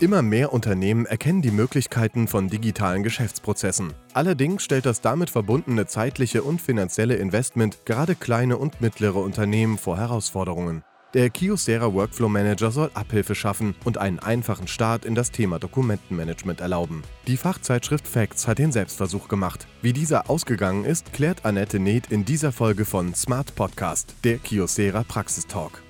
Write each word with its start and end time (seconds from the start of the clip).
Immer 0.00 0.22
mehr 0.22 0.52
Unternehmen 0.52 1.06
erkennen 1.06 1.40
die 1.40 1.52
Möglichkeiten 1.52 2.26
von 2.26 2.48
digitalen 2.48 3.04
Geschäftsprozessen. 3.04 3.92
Allerdings 4.12 4.64
stellt 4.64 4.86
das 4.86 5.00
damit 5.00 5.30
verbundene 5.30 5.86
zeitliche 5.86 6.42
und 6.42 6.60
finanzielle 6.60 7.14
Investment 7.14 7.86
gerade 7.86 8.16
kleine 8.16 8.58
und 8.58 8.80
mittlere 8.80 9.18
Unternehmen 9.18 9.78
vor 9.78 9.96
Herausforderungen. 9.96 10.82
Der 11.14 11.30
Kyocera 11.30 11.94
Workflow 11.94 12.28
Manager 12.28 12.72
soll 12.72 12.90
Abhilfe 12.94 13.36
schaffen 13.36 13.76
und 13.84 13.96
einen 13.96 14.18
einfachen 14.18 14.66
Start 14.66 15.04
in 15.04 15.14
das 15.14 15.30
Thema 15.30 15.60
Dokumentenmanagement 15.60 16.60
erlauben. 16.60 17.04
Die 17.28 17.36
Fachzeitschrift 17.36 18.08
Facts 18.08 18.48
hat 18.48 18.58
den 18.58 18.72
Selbstversuch 18.72 19.28
gemacht. 19.28 19.68
Wie 19.80 19.92
dieser 19.92 20.28
ausgegangen 20.28 20.84
ist, 20.84 21.12
klärt 21.12 21.44
Annette 21.44 21.78
Neth 21.78 22.10
in 22.10 22.24
dieser 22.24 22.50
Folge 22.50 22.84
von 22.84 23.14
Smart 23.14 23.54
Podcast, 23.54 24.16
der 24.24 24.38
Kyocera 24.38 25.04
Praxistalk. 25.04 25.84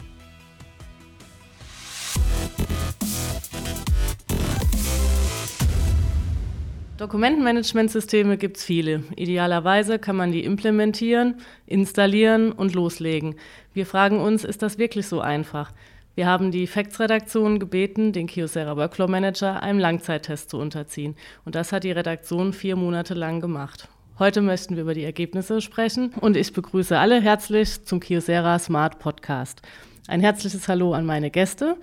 Dokumentenmanagementsysteme 6.96 8.36
gibt 8.36 8.58
es 8.58 8.64
viele. 8.64 9.02
Idealerweise 9.16 9.98
kann 9.98 10.14
man 10.14 10.30
die 10.30 10.44
implementieren, 10.44 11.40
installieren 11.66 12.52
und 12.52 12.72
loslegen. 12.74 13.34
Wir 13.72 13.84
fragen 13.84 14.20
uns, 14.20 14.44
ist 14.44 14.62
das 14.62 14.78
wirklich 14.78 15.08
so 15.08 15.20
einfach? 15.20 15.72
Wir 16.14 16.28
haben 16.28 16.52
die 16.52 16.68
Facts-Redaktion 16.68 17.58
gebeten, 17.58 18.12
den 18.12 18.28
Kyocera 18.28 18.76
Workflow 18.76 19.08
Manager 19.08 19.60
einem 19.60 19.80
Langzeittest 19.80 20.50
zu 20.50 20.58
unterziehen. 20.58 21.16
Und 21.44 21.56
das 21.56 21.72
hat 21.72 21.82
die 21.82 21.90
Redaktion 21.90 22.52
vier 22.52 22.76
Monate 22.76 23.14
lang 23.14 23.40
gemacht. 23.40 23.88
Heute 24.20 24.40
möchten 24.40 24.76
wir 24.76 24.82
über 24.82 24.94
die 24.94 25.02
Ergebnisse 25.02 25.60
sprechen 25.60 26.12
und 26.20 26.36
ich 26.36 26.52
begrüße 26.52 26.96
alle 26.96 27.20
herzlich 27.20 27.84
zum 27.84 27.98
Kyocera 27.98 28.60
Smart 28.60 29.00
Podcast. 29.00 29.62
Ein 30.06 30.20
herzliches 30.20 30.68
Hallo 30.68 30.94
an 30.94 31.04
meine 31.04 31.32
Gäste. 31.32 31.76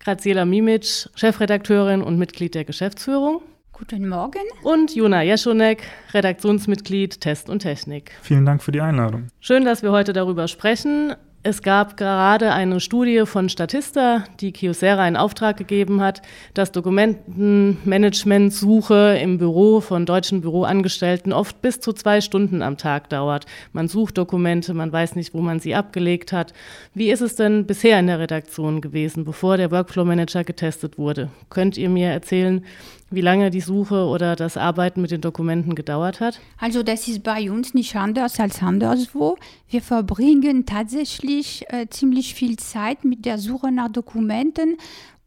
Graziela 0.00 0.44
Mimic, 0.44 1.08
Chefredakteurin 1.14 2.02
und 2.02 2.18
Mitglied 2.18 2.54
der 2.54 2.66
Geschäftsführung. 2.66 3.40
Guten 3.80 4.08
Morgen. 4.10 4.42
Und 4.62 4.94
Jona 4.94 5.22
Jeschonek, 5.22 5.84
Redaktionsmitglied 6.12 7.18
Test 7.18 7.48
und 7.48 7.60
Technik. 7.60 8.12
Vielen 8.20 8.44
Dank 8.44 8.62
für 8.62 8.72
die 8.72 8.82
Einladung. 8.82 9.28
Schön, 9.40 9.64
dass 9.64 9.82
wir 9.82 9.90
heute 9.90 10.12
darüber 10.12 10.48
sprechen. 10.48 11.14
Es 11.42 11.62
gab 11.62 11.96
gerade 11.96 12.52
eine 12.52 12.80
Studie 12.80 13.22
von 13.24 13.48
Statista, 13.48 14.24
die 14.40 14.52
Kyocera 14.52 15.08
in 15.08 15.16
Auftrag 15.16 15.56
gegeben 15.56 16.02
hat, 16.02 16.20
dass 16.52 16.72
Dokumentenmanagementsuche 16.72 19.18
im 19.18 19.38
Büro 19.38 19.80
von 19.80 20.04
deutschen 20.04 20.42
Büroangestellten 20.42 21.32
oft 21.32 21.62
bis 21.62 21.80
zu 21.80 21.94
zwei 21.94 22.20
Stunden 22.20 22.60
am 22.60 22.76
Tag 22.76 23.08
dauert. 23.08 23.46
Man 23.72 23.88
sucht 23.88 24.18
Dokumente, 24.18 24.74
man 24.74 24.92
weiß 24.92 25.16
nicht, 25.16 25.32
wo 25.32 25.40
man 25.40 25.58
sie 25.58 25.74
abgelegt 25.74 26.34
hat. 26.34 26.52
Wie 26.92 27.10
ist 27.10 27.22
es 27.22 27.36
denn 27.36 27.64
bisher 27.64 27.98
in 27.98 28.08
der 28.08 28.18
Redaktion 28.18 28.82
gewesen, 28.82 29.24
bevor 29.24 29.56
der 29.56 29.70
Workflow 29.70 30.04
Manager 30.04 30.44
getestet 30.44 30.98
wurde? 30.98 31.30
Könnt 31.48 31.78
ihr 31.78 31.88
mir 31.88 32.08
erzählen, 32.08 32.62
wie 33.10 33.20
lange 33.20 33.50
die 33.50 33.60
Suche 33.60 34.06
oder 34.06 34.36
das 34.36 34.56
Arbeiten 34.56 35.00
mit 35.00 35.10
den 35.10 35.20
Dokumenten 35.20 35.74
gedauert 35.74 36.20
hat? 36.20 36.40
Also 36.58 36.82
das 36.82 37.08
ist 37.08 37.22
bei 37.22 37.50
uns 37.50 37.74
nicht 37.74 37.96
anders 37.96 38.38
als 38.38 38.62
anderswo. 38.62 39.36
Wir 39.68 39.82
verbringen 39.82 40.64
tatsächlich 40.64 41.64
äh, 41.68 41.86
ziemlich 41.88 42.34
viel 42.34 42.56
Zeit 42.56 43.04
mit 43.04 43.24
der 43.24 43.38
Suche 43.38 43.72
nach 43.72 43.90
Dokumenten 43.90 44.76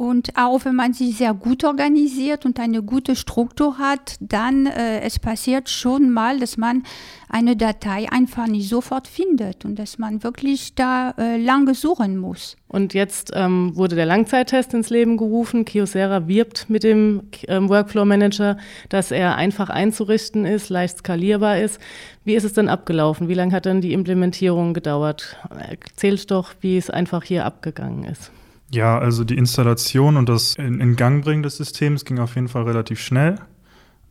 und 0.04 0.36
auch 0.36 0.66
wenn 0.66 0.76
man 0.76 0.92
sich 0.92 1.16
sehr 1.16 1.34
gut 1.34 1.64
organisiert 1.64 2.46
und 2.46 2.60
eine 2.60 2.84
gute 2.84 3.16
Struktur 3.16 3.78
hat, 3.78 4.18
dann 4.20 4.66
äh, 4.66 5.00
es 5.00 5.18
passiert 5.18 5.70
schon 5.70 6.10
mal, 6.10 6.42
dass 6.42 6.58
man 6.58 6.84
eine 7.30 7.56
Datei 7.56 8.12
einfach 8.12 8.48
nicht 8.48 8.68
sofort 8.68 9.08
findet 9.08 9.64
und 9.64 9.80
dass 9.80 9.98
man 10.00 10.22
wirklich 10.22 10.76
da 10.76 11.12
äh, 11.18 11.38
lange 11.38 11.74
suchen 11.74 12.18
muss. 12.18 12.58
Und 12.68 12.94
jetzt 12.94 13.32
ähm, 13.34 13.78
wurde 13.78 13.96
der 13.96 14.06
Langzeittest 14.06 14.74
ins 14.74 14.90
Leben 14.90 15.16
gerufen. 15.16 15.64
Kyocera 15.64 16.28
wirbt 16.28 16.70
mit 16.70 16.84
dem 16.84 17.30
ähm, 17.48 17.70
Workflow 17.70 18.04
Manager, 18.04 18.58
dass 18.90 19.10
er 19.10 19.38
einfach 19.38 19.70
einzurichten 19.70 20.46
ist, 20.46 20.68
leicht 20.68 20.98
skalierbar 20.98 21.60
ist. 21.60 21.80
Wie 22.26 22.36
ist 22.36 22.44
es 22.44 22.52
denn 22.52 22.68
abgelaufen? 22.68 23.30
Wie 23.30 23.36
lange 23.36 23.54
hat 23.54 23.64
denn 23.64 23.80
die 23.80 23.94
Implementierung 23.94 24.74
gedauert? 24.74 25.38
Erzählt 25.50 26.30
doch, 26.30 26.56
wie 26.60 26.76
es 26.76 26.90
einfach 26.90 27.24
hier 27.24 27.46
abgegangen 27.46 28.04
ist. 28.04 28.32
Ja, 28.74 28.98
also 28.98 29.24
die 29.24 29.38
Installation 29.38 30.18
und 30.18 30.28
das 30.28 30.56
in, 30.56 30.80
in 30.80 30.96
Gang 30.96 31.24
bringen 31.24 31.44
des 31.44 31.58
Systems 31.58 32.06
ging 32.06 32.18
auf 32.18 32.34
jeden 32.34 32.48
Fall 32.48 32.64
relativ 32.64 33.00
schnell. 33.00 33.36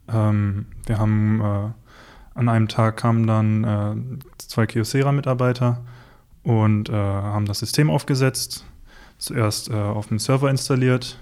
Ähm, 0.06 0.66
wir 0.86 0.98
haben 1.00 1.40
äh, 1.40 2.38
an 2.38 2.48
einem 2.48 2.68
Tag 2.68 2.96
kamen 2.96 3.26
dann 3.26 3.64
äh, 3.64 3.96
zwei 4.38 4.66
Kyocera-Mitarbeiter 4.66 5.82
und 6.44 6.90
äh, 6.90 6.92
haben 6.92 7.46
das 7.46 7.58
System 7.58 7.90
aufgesetzt. 7.90 8.64
Zuerst 9.18 9.68
äh, 9.68 9.74
auf 9.74 10.06
dem 10.06 10.20
Server 10.20 10.48
installiert. 10.48 11.18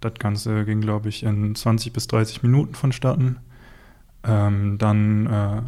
Das 0.00 0.12
Ganze 0.18 0.66
ging, 0.66 0.82
glaube 0.82 1.08
ich, 1.08 1.22
in 1.22 1.54
20 1.54 1.94
bis 1.94 2.08
30 2.08 2.42
Minuten 2.42 2.74
vonstatten. 2.74 3.38
Ähm, 4.22 4.76
dann 4.76 5.26
äh, 5.28 5.62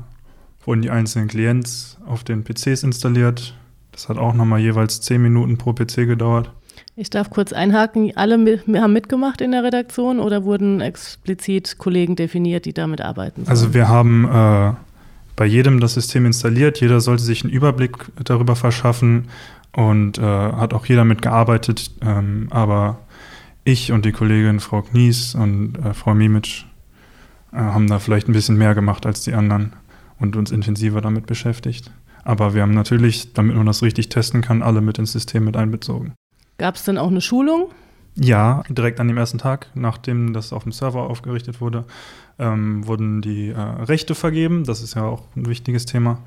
wurden 0.66 0.82
die 0.82 0.90
einzelnen 0.90 1.28
Clients 1.28 1.96
auf 2.04 2.22
den 2.22 2.44
PCs 2.44 2.82
installiert. 2.82 3.58
Das 3.92 4.10
hat 4.10 4.18
auch 4.18 4.34
nochmal 4.34 4.60
jeweils 4.60 5.00
10 5.00 5.22
Minuten 5.22 5.56
pro 5.56 5.72
PC 5.72 6.04
gedauert. 6.06 6.52
Ich 6.96 7.10
darf 7.10 7.30
kurz 7.30 7.52
einhaken. 7.52 8.16
Alle 8.16 8.34
haben 8.36 8.92
mitgemacht 8.92 9.40
in 9.40 9.50
der 9.50 9.64
Redaktion 9.64 10.20
oder 10.20 10.44
wurden 10.44 10.80
explizit 10.80 11.76
Kollegen 11.78 12.14
definiert, 12.14 12.66
die 12.66 12.72
damit 12.72 13.00
arbeiten? 13.00 13.44
Sollen? 13.44 13.48
Also 13.48 13.74
wir 13.74 13.88
haben 13.88 14.24
äh, 14.24 14.72
bei 15.34 15.44
jedem 15.44 15.80
das 15.80 15.94
System 15.94 16.24
installiert. 16.24 16.80
Jeder 16.80 17.00
sollte 17.00 17.24
sich 17.24 17.42
einen 17.42 17.52
Überblick 17.52 17.96
darüber 18.22 18.54
verschaffen 18.54 19.28
und 19.72 20.18
äh, 20.18 20.22
hat 20.22 20.72
auch 20.72 20.86
jeder 20.86 21.04
mitgearbeitet. 21.04 21.90
Ähm, 22.00 22.46
aber 22.50 23.00
ich 23.64 23.90
und 23.90 24.04
die 24.04 24.12
Kollegin 24.12 24.60
Frau 24.60 24.82
Knies 24.82 25.34
und 25.34 25.76
äh, 25.78 25.94
Frau 25.94 26.14
Mimic 26.14 26.64
äh, 27.52 27.56
haben 27.56 27.88
da 27.88 27.98
vielleicht 27.98 28.28
ein 28.28 28.34
bisschen 28.34 28.56
mehr 28.56 28.76
gemacht 28.76 29.04
als 29.04 29.22
die 29.22 29.34
anderen 29.34 29.72
und 30.20 30.36
uns 30.36 30.52
intensiver 30.52 31.00
damit 31.00 31.26
beschäftigt. 31.26 31.90
Aber 32.22 32.54
wir 32.54 32.62
haben 32.62 32.72
natürlich, 32.72 33.32
damit 33.32 33.56
man 33.56 33.66
das 33.66 33.82
richtig 33.82 34.10
testen 34.10 34.42
kann, 34.42 34.62
alle 34.62 34.80
mit 34.80 34.98
ins 34.98 35.12
System 35.12 35.44
mit 35.44 35.56
einbezogen. 35.56 36.14
Gab 36.58 36.76
es 36.76 36.84
denn 36.84 36.98
auch 36.98 37.08
eine 37.08 37.20
Schulung? 37.20 37.70
Ja, 38.16 38.62
direkt 38.68 39.00
an 39.00 39.08
dem 39.08 39.16
ersten 39.16 39.38
Tag, 39.38 39.70
nachdem 39.74 40.32
das 40.32 40.52
auf 40.52 40.62
dem 40.62 40.72
Server 40.72 41.10
aufgerichtet 41.10 41.60
wurde, 41.60 41.84
ähm, 42.38 42.86
wurden 42.86 43.22
die 43.22 43.48
äh, 43.48 43.58
Rechte 43.58 44.14
vergeben. 44.14 44.64
Das 44.64 44.82
ist 44.82 44.94
ja 44.94 45.02
auch 45.02 45.24
ein 45.34 45.46
wichtiges 45.46 45.84
Thema. 45.84 46.22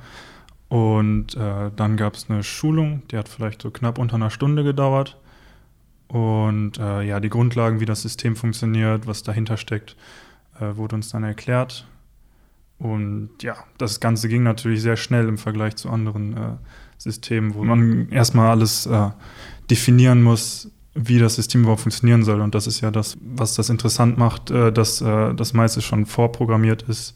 Und 0.67 1.35
äh, 1.35 1.71
dann 1.73 1.95
gab 1.95 2.16
es 2.16 2.29
eine 2.29 2.43
Schulung, 2.43 3.03
die 3.09 3.17
hat 3.17 3.29
vielleicht 3.29 3.61
so 3.61 3.71
knapp 3.71 3.99
unter 3.99 4.16
einer 4.16 4.29
Stunde 4.29 4.66
gedauert. 4.66 5.17
Und 6.09 6.77
äh, 6.77 7.03
ja, 7.03 7.21
die 7.21 7.29
Grundlagen, 7.29 7.79
wie 7.79 7.85
das 7.85 8.01
System 8.01 8.35
funktioniert, 8.35 9.07
was 9.07 9.23
dahinter 9.23 9.55
steckt, 9.55 9.95
äh, 10.59 10.75
wurde 10.75 10.95
uns 10.95 11.09
dann 11.09 11.23
erklärt. 11.23 11.87
Und 12.79 13.31
ja, 13.41 13.55
das 13.77 14.01
Ganze 14.01 14.27
ging 14.27 14.43
natürlich 14.43 14.81
sehr 14.81 14.97
schnell 14.97 15.27
im 15.29 15.37
Vergleich 15.37 15.77
zu 15.77 15.89
anderen 15.89 16.59
Systemen, 16.97 17.53
wo 17.56 17.63
man 17.63 18.09
erstmal 18.09 18.50
alles 18.50 18.85
äh, 18.85 19.09
definieren 19.69 20.24
muss, 20.24 20.72
wie 20.94 21.19
das 21.19 21.35
System 21.35 21.62
überhaupt 21.62 21.81
funktionieren 21.81 22.24
soll. 22.24 22.41
Und 22.41 22.56
das 22.56 22.68
ist 22.68 22.81
ja 22.81 22.91
das, 22.91 23.18
was 23.22 23.56
das 23.56 23.69
interessant 23.69 24.18
macht, 24.18 24.50
äh, 24.50 24.72
dass 24.72 25.02
äh, 25.02 25.34
das 25.34 25.53
meiste 25.53 25.81
schon 25.81 26.06
vorprogrammiert 26.06 26.84
ist 26.84 27.16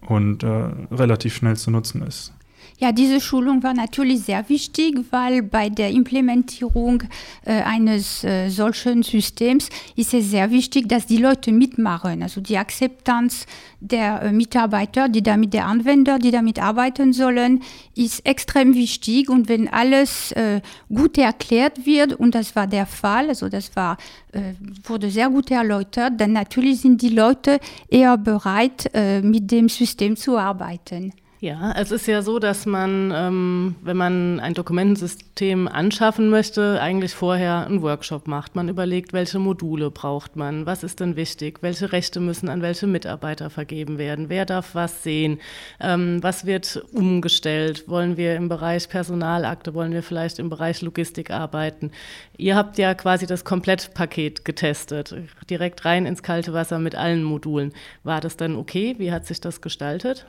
und 0.00 0.42
äh, 0.42 0.68
relativ 0.90 1.34
schnell 1.34 1.56
zu 1.56 1.70
nutzen 1.70 2.02
ist. 2.02 2.32
Ja, 2.80 2.90
diese 2.90 3.20
Schulung 3.20 3.62
war 3.62 3.72
natürlich 3.72 4.22
sehr 4.22 4.48
wichtig, 4.48 4.98
weil 5.10 5.42
bei 5.42 5.68
der 5.68 5.90
Implementierung 5.90 7.04
äh, 7.44 7.62
eines 7.62 8.24
äh, 8.24 8.48
solchen 8.48 9.04
Systems 9.04 9.68
ist 9.94 10.12
es 10.12 10.30
sehr 10.30 10.50
wichtig, 10.50 10.88
dass 10.88 11.06
die 11.06 11.18
Leute 11.18 11.52
mitmachen. 11.52 12.24
Also 12.24 12.40
die 12.40 12.58
Akzeptanz 12.58 13.46
der 13.78 14.22
äh, 14.22 14.32
Mitarbeiter, 14.32 15.08
die 15.08 15.22
damit 15.22 15.54
der 15.54 15.66
Anwender, 15.66 16.18
die 16.18 16.32
damit 16.32 16.60
arbeiten 16.60 17.12
sollen, 17.12 17.62
ist 17.94 18.26
extrem 18.26 18.74
wichtig. 18.74 19.30
Und 19.30 19.48
wenn 19.48 19.68
alles 19.68 20.32
äh, 20.32 20.60
gut 20.92 21.16
erklärt 21.16 21.86
wird, 21.86 22.14
und 22.14 22.34
das 22.34 22.56
war 22.56 22.66
der 22.66 22.86
Fall, 22.86 23.28
also 23.28 23.48
das 23.48 23.76
war, 23.76 23.98
äh, 24.32 24.54
wurde 24.82 25.12
sehr 25.12 25.30
gut 25.30 25.52
erläutert, 25.52 26.14
dann 26.16 26.32
natürlich 26.32 26.80
sind 26.80 27.02
die 27.02 27.10
Leute 27.10 27.60
eher 27.88 28.18
bereit, 28.18 28.90
äh, 28.94 29.22
mit 29.22 29.52
dem 29.52 29.68
System 29.68 30.16
zu 30.16 30.36
arbeiten. 30.36 31.12
Ja, 31.44 31.72
es 31.76 31.90
ist 31.90 32.06
ja 32.06 32.22
so, 32.22 32.38
dass 32.38 32.64
man, 32.64 33.12
ähm, 33.14 33.74
wenn 33.82 33.98
man 33.98 34.40
ein 34.40 34.54
Dokumentensystem 34.54 35.68
anschaffen 35.68 36.30
möchte, 36.30 36.80
eigentlich 36.80 37.12
vorher 37.12 37.66
einen 37.66 37.82
Workshop 37.82 38.26
macht. 38.26 38.56
Man 38.56 38.70
überlegt, 38.70 39.12
welche 39.12 39.38
Module 39.38 39.90
braucht 39.90 40.36
man, 40.36 40.64
was 40.64 40.82
ist 40.82 41.00
denn 41.00 41.16
wichtig, 41.16 41.58
welche 41.60 41.92
Rechte 41.92 42.18
müssen 42.20 42.48
an 42.48 42.62
welche 42.62 42.86
Mitarbeiter 42.86 43.50
vergeben 43.50 43.98
werden, 43.98 44.30
wer 44.30 44.46
darf 44.46 44.74
was 44.74 45.02
sehen, 45.02 45.38
ähm, 45.80 46.22
was 46.22 46.46
wird 46.46 46.82
umgestellt, 46.92 47.90
wollen 47.90 48.16
wir 48.16 48.36
im 48.36 48.48
Bereich 48.48 48.88
Personalakte, 48.88 49.74
wollen 49.74 49.92
wir 49.92 50.02
vielleicht 50.02 50.38
im 50.38 50.48
Bereich 50.48 50.80
Logistik 50.80 51.30
arbeiten. 51.30 51.90
Ihr 52.38 52.56
habt 52.56 52.78
ja 52.78 52.94
quasi 52.94 53.26
das 53.26 53.44
Komplettpaket 53.44 54.46
getestet, 54.46 55.14
direkt 55.50 55.84
rein 55.84 56.06
ins 56.06 56.22
kalte 56.22 56.54
Wasser 56.54 56.78
mit 56.78 56.94
allen 56.94 57.22
Modulen. 57.22 57.74
War 58.02 58.22
das 58.22 58.38
dann 58.38 58.56
okay? 58.56 58.94
Wie 58.96 59.12
hat 59.12 59.26
sich 59.26 59.42
das 59.42 59.60
gestaltet? 59.60 60.24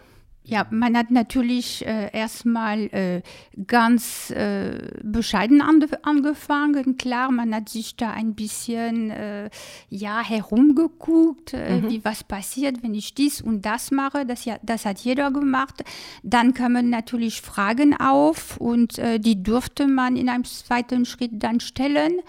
Ja, 0.48 0.68
man 0.70 0.96
hat 0.96 1.10
natürlich 1.10 1.84
äh, 1.88 2.12
erstmal 2.14 2.82
äh, 2.94 3.22
ganz 3.66 4.30
äh, 4.30 4.92
bescheiden 5.02 5.60
an, 5.60 5.84
angefangen. 6.04 6.98
Klar, 6.98 7.32
man 7.32 7.54
hat 7.56 7.70
sich 7.70 7.96
da 7.96 8.12
ein 8.12 8.36
bisschen 8.36 9.10
äh, 9.10 9.50
ja, 9.90 10.22
herumgeguckt, 10.24 11.56
äh, 11.56 11.82
mhm. 11.82 11.90
wie 11.90 12.06
was 12.06 12.24
passiert, 12.24 12.84
wenn 12.84 12.94
ich 12.94 13.16
dies 13.16 13.42
und 13.42 13.66
das 13.66 13.90
mache. 13.90 14.28
Das, 14.28 14.46
ja, 14.46 14.58
das 14.62 14.86
hat 14.86 15.00
jeder 15.00 15.32
gemacht. 15.32 15.84
Dann 16.22 16.54
kamen 16.54 16.92
natürlich 16.92 17.42
Fragen 17.42 17.96
auf 18.00 18.58
und 18.58 19.00
äh, 19.00 19.20
die 19.20 19.42
durfte 19.42 19.88
man 19.88 20.16
in 20.16 20.30
einem 20.30 20.44
zweiten 20.44 21.06
Schritt 21.06 21.32
dann 21.34 21.60
stellen. 21.60 22.20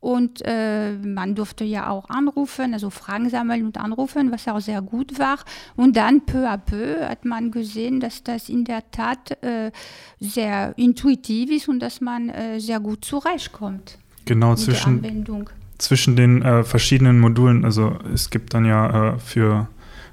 Und 0.00 0.42
äh, 0.46 0.92
man 0.92 1.34
durfte 1.34 1.64
ja 1.64 1.90
auch 1.90 2.08
anrufen, 2.08 2.72
also 2.72 2.88
Fragen 2.88 3.28
sammeln 3.28 3.66
und 3.66 3.76
anrufen, 3.76 4.32
was 4.32 4.48
auch 4.48 4.60
sehr 4.60 4.80
gut 4.80 5.18
war. 5.18 5.38
Und 5.76 5.96
dann 5.96 6.24
peu 6.24 6.48
à 6.48 6.56
peu 6.56 7.06
hat 7.06 7.26
man 7.26 7.50
gesehen, 7.50 8.00
dass 8.00 8.22
das 8.22 8.48
in 8.48 8.64
der 8.64 8.90
Tat 8.90 9.42
äh, 9.42 9.70
sehr 10.18 10.72
intuitiv 10.78 11.50
ist 11.50 11.68
und 11.68 11.80
dass 11.80 12.00
man 12.00 12.30
äh, 12.30 12.60
sehr 12.60 12.80
gut 12.80 13.04
zurechtkommt. 13.04 13.98
Genau, 14.24 14.54
zwischen, 14.54 15.26
zwischen 15.76 16.16
den 16.16 16.42
äh, 16.42 16.64
verschiedenen 16.64 17.20
Modulen. 17.20 17.64
Also 17.64 17.98
es 18.14 18.30
gibt 18.30 18.54
dann 18.54 18.64
ja 18.64 19.14
äh, 19.14 19.18
für 19.18 19.68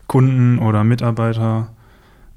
Kunden 0.07 0.59
oder 0.59 0.83
Mitarbeiter 0.83 1.69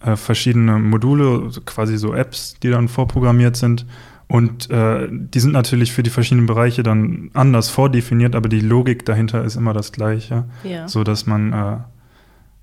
äh, 0.00 0.16
verschiedene 0.16 0.78
Module, 0.78 1.50
quasi 1.64 1.96
so 1.96 2.14
Apps, 2.14 2.56
die 2.62 2.70
dann 2.70 2.88
vorprogrammiert 2.88 3.56
sind. 3.56 3.86
Und 4.30 4.70
äh, 4.70 5.08
die 5.10 5.40
sind 5.40 5.50
natürlich 5.50 5.92
für 5.92 6.04
die 6.04 6.10
verschiedenen 6.10 6.46
Bereiche 6.46 6.84
dann 6.84 7.30
anders 7.34 7.68
vordefiniert, 7.68 8.36
aber 8.36 8.48
die 8.48 8.60
Logik 8.60 9.04
dahinter 9.04 9.42
ist 9.42 9.56
immer 9.56 9.72
das 9.72 9.90
gleiche. 9.90 10.44
Ja. 10.62 10.86
So 10.86 11.02
dass 11.02 11.26
man 11.26 11.52
äh, 11.52 11.76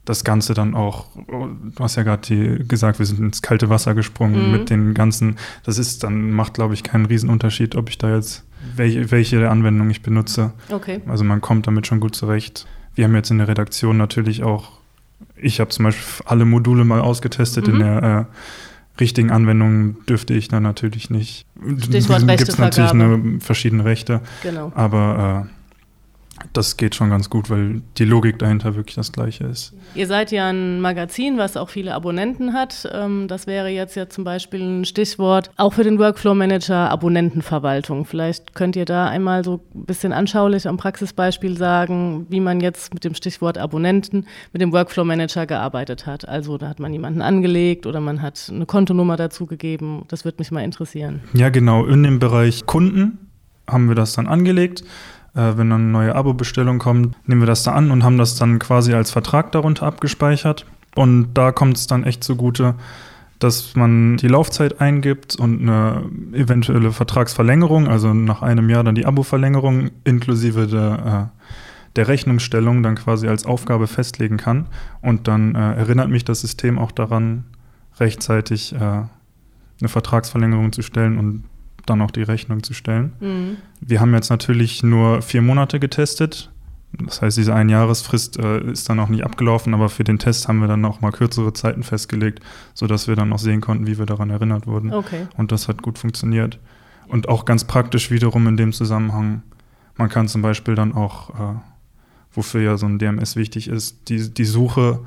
das 0.06 0.24
Ganze 0.24 0.54
dann 0.54 0.76
auch, 0.76 1.08
du 1.28 1.74
hast 1.82 1.98
ja 1.98 2.04
gerade 2.04 2.64
gesagt, 2.64 3.00
wir 3.00 3.06
sind 3.06 3.20
ins 3.20 3.42
kalte 3.42 3.68
Wasser 3.68 3.96
gesprungen 3.96 4.46
mhm. 4.46 4.52
mit 4.54 4.70
den 4.70 4.94
ganzen, 4.94 5.36
das 5.66 5.78
ist 5.78 6.06
dann, 6.06 6.32
macht 6.32 6.54
glaube 6.54 6.74
ich 6.74 6.84
keinen 6.84 7.06
Riesenunterschied, 7.06 7.76
ob 7.76 7.90
ich 7.90 7.98
da 7.98 8.16
jetzt, 8.16 8.46
welche, 8.78 9.12
welche 9.12 9.50
Anwendung 9.50 9.90
ich 9.90 10.02
benutze. 10.02 10.54
Okay. 10.72 11.02
Also 11.06 11.26
man 11.26 11.42
kommt 11.42 11.68
damit 11.68 11.86
schon 11.86 12.00
gut 12.00 12.16
zurecht. 12.16 12.66
Wir 12.96 13.04
haben 13.04 13.16
jetzt 13.16 13.30
in 13.30 13.40
der 13.40 13.50
Redaktion 13.50 13.98
natürlich 13.98 14.42
auch, 14.42 14.72
ich 15.36 15.60
habe 15.60 15.72
zum 15.72 15.84
Beispiel 15.84 16.26
alle 16.26 16.46
Module 16.46 16.86
mal 16.86 17.02
ausgetestet 17.02 17.68
mhm. 17.68 17.74
in 17.74 17.80
der 17.80 18.04
äh, 18.04 18.34
richtigen 19.00 19.32
Anwendungen 19.32 19.98
dürfte 20.08 20.34
ich 20.34 20.48
dann 20.48 20.64
natürlich 20.64 21.10
nicht. 21.10 21.46
Stichwort 21.80 22.24
Rechte 22.24 22.38
Gibt 22.38 22.50
es 22.50 22.58
natürlich 22.58 22.92
eine, 22.92 23.40
verschiedene 23.40 23.86
Rechte. 23.86 24.22
Genau. 24.44 24.72
Aber 24.76 25.48
äh, 25.48 25.57
das 26.54 26.78
geht 26.78 26.96
schon 26.96 27.10
ganz 27.10 27.30
gut, 27.30 27.50
weil 27.50 27.82
die 27.98 28.06
Logik 28.06 28.40
dahinter 28.40 28.76
wirklich 28.76 28.96
das 28.96 29.12
gleiche 29.12 29.46
ist. 29.46 29.74
Ihr 29.96 30.08
seid 30.08 30.32
ja 30.32 30.50
ein 30.50 30.82
Magazin, 30.82 31.38
was 31.38 31.58
auch 31.58 31.70
viele 31.70 31.94
Abonnenten 31.94 32.54
hat. 32.54 32.88
Ähm, 32.92 33.28
das 33.28 33.48
wäre 33.48 33.70
jetzt 33.70 33.96
ja 33.96 34.10
zum 34.10 34.24
Beispiel 34.24 34.62
ein 34.62 34.86
Stichwort 34.86 35.52
auch 35.58 35.74
für 35.74 35.84
den 35.84 36.00
Workflow 36.00 36.36
Manager 36.36 36.90
Abonnentenverwaltung. 36.90 38.06
Vielleicht 38.06 38.54
könnt 38.56 38.76
ihr 38.76 38.86
da 38.86 39.08
einmal 39.08 39.44
so 39.44 39.62
ein 39.76 39.86
bisschen 39.86 40.14
anschaulich 40.14 40.68
am 40.68 40.78
Praxisbeispiel 40.78 41.58
sagen, 41.58 42.28
wie 42.30 42.40
man 42.40 42.60
jetzt 42.60 42.94
mit 42.94 43.04
dem 43.04 43.14
Stichwort 43.14 43.58
Abonnenten 43.58 44.26
mit 44.54 44.62
dem 44.62 44.72
Workflow 44.72 45.06
Manager 45.06 45.46
gearbeitet 45.46 46.06
hat. 46.06 46.28
Also 46.28 46.58
da 46.58 46.70
hat 46.70 46.80
man 46.80 46.94
jemanden 46.94 47.22
angelegt 47.22 47.86
oder 47.86 48.00
man 48.00 48.22
hat 48.22 48.52
eine 48.54 48.66
Kontonummer 48.66 49.18
dazu 49.18 49.46
gegeben. 49.46 50.04
Das 50.08 50.26
würde 50.26 50.38
mich 50.40 50.52
mal 50.52 50.64
interessieren. 50.64 51.22
Ja, 51.34 51.50
genau. 51.50 51.86
In 51.86 52.04
dem 52.04 52.20
Bereich 52.20 52.66
Kunden 52.66 53.20
haben 53.68 53.88
wir 53.88 53.96
das 53.96 54.14
dann 54.14 54.28
angelegt 54.28 54.84
wenn 55.38 55.70
dann 55.70 55.82
eine 55.82 55.92
neue 55.92 56.16
Abo-Bestellung 56.16 56.80
kommt, 56.80 57.16
nehmen 57.28 57.42
wir 57.42 57.48
das 57.48 57.64
da 57.64 57.74
an 57.74 57.92
und 57.92 58.04
haben 58.04 58.18
das 58.18 58.36
dann 58.36 58.60
quasi 58.60 58.94
als 58.94 59.12
Vertrag 59.12 59.52
darunter 59.52 59.86
abgespeichert. 59.86 60.66
Und 60.96 61.34
da 61.36 61.52
kommt 61.52 61.78
es 61.78 61.88
dann 61.88 62.04
echt 62.04 62.24
zugute, 62.24 62.76
dass 63.40 63.76
man 63.76 64.18
die 64.18 64.28
Laufzeit 64.28 64.82
eingibt 64.82 65.36
und 65.36 65.62
eine 65.62 66.04
eventuelle 66.34 66.92
Vertragsverlängerung, 66.92 67.88
also 67.88 68.14
nach 68.14 68.42
einem 68.42 68.70
Jahr 68.70 68.84
dann 68.84 68.96
die 68.96 69.06
Abo-Verlängerung 69.06 69.92
inklusive 70.04 70.66
der, 70.68 71.30
äh, 71.36 71.44
der 71.96 72.08
Rechnungsstellung 72.08 72.82
dann 72.82 72.96
quasi 72.96 73.28
als 73.28 73.46
Aufgabe 73.46 73.88
festlegen 73.88 74.38
kann. 74.38 74.68
Und 75.02 75.28
dann 75.28 75.54
äh, 75.54 75.76
erinnert 75.76 76.10
mich 76.10 76.26
das 76.26 76.42
System 76.42 76.80
auch 76.80 76.92
daran, 76.92 77.46
rechtzeitig 78.00 78.74
äh, 78.74 78.78
eine 78.80 79.10
Vertragsverlängerung 79.88 80.72
zu 80.72 80.82
stellen 80.82 81.18
und 81.18 81.44
dann 81.90 82.02
auch 82.02 82.12
die 82.12 82.24
Rechnung 82.24 82.64
zu 82.64 82.74
stellen. 82.74 83.14
Mhm. 83.20 83.58
Wir 83.82 84.00
haben 84.00 84.14
jetzt 84.14 84.30
natürlich 84.30 84.84
nur 84.84 85.22
vier 85.22 85.42
Monate 85.42 85.80
getestet. 85.80 86.52
Das 86.94 87.22
heißt, 87.22 87.38
diese 87.38 87.54
Einjahresfrist 87.54 88.40
äh, 88.40 88.72
ist 88.72 88.90
dann 88.90 89.00
auch 89.00 89.10
nicht 89.10 89.24
abgelaufen, 89.24 89.74
aber 89.74 89.90
für 89.90 90.04
den 90.04 90.20
Test 90.20 90.48
haben 90.48 90.60
wir 90.60 90.68
dann 90.68 90.86
auch 90.86 91.02
mal 91.02 91.12
kürzere 91.12 91.54
Zeiten 91.54 91.84
festgelegt, 91.84 92.42
sodass 92.74 93.08
wir 93.08 93.16
dann 93.16 93.32
auch 93.34 93.40
sehen 93.40 93.62
konnten, 93.62 93.88
wie 93.88 93.98
wir 93.98 94.06
daran 94.06 94.30
erinnert 94.30 94.68
wurden. 94.68 94.94
Okay. 94.94 95.28
Und 95.36 95.52
das 95.52 95.68
hat 95.68 95.82
gut 95.82 96.00
funktioniert. 96.00 96.60
Und 97.08 97.30
auch 97.30 97.46
ganz 97.46 97.66
praktisch 97.66 98.10
wiederum 98.10 98.48
in 98.48 98.58
dem 98.58 98.74
Zusammenhang, 98.74 99.44
man 99.96 100.10
kann 100.10 100.28
zum 100.28 100.42
Beispiel 100.42 100.76
dann 100.76 100.94
auch, 100.94 101.30
äh, 101.32 101.56
wofür 102.32 102.62
ja 102.62 102.78
so 102.78 102.86
ein 102.86 103.00
DMS 103.00 103.36
wichtig 103.36 103.68
ist, 103.68 104.10
die, 104.10 104.34
die 104.34 104.46
Suche 104.46 105.00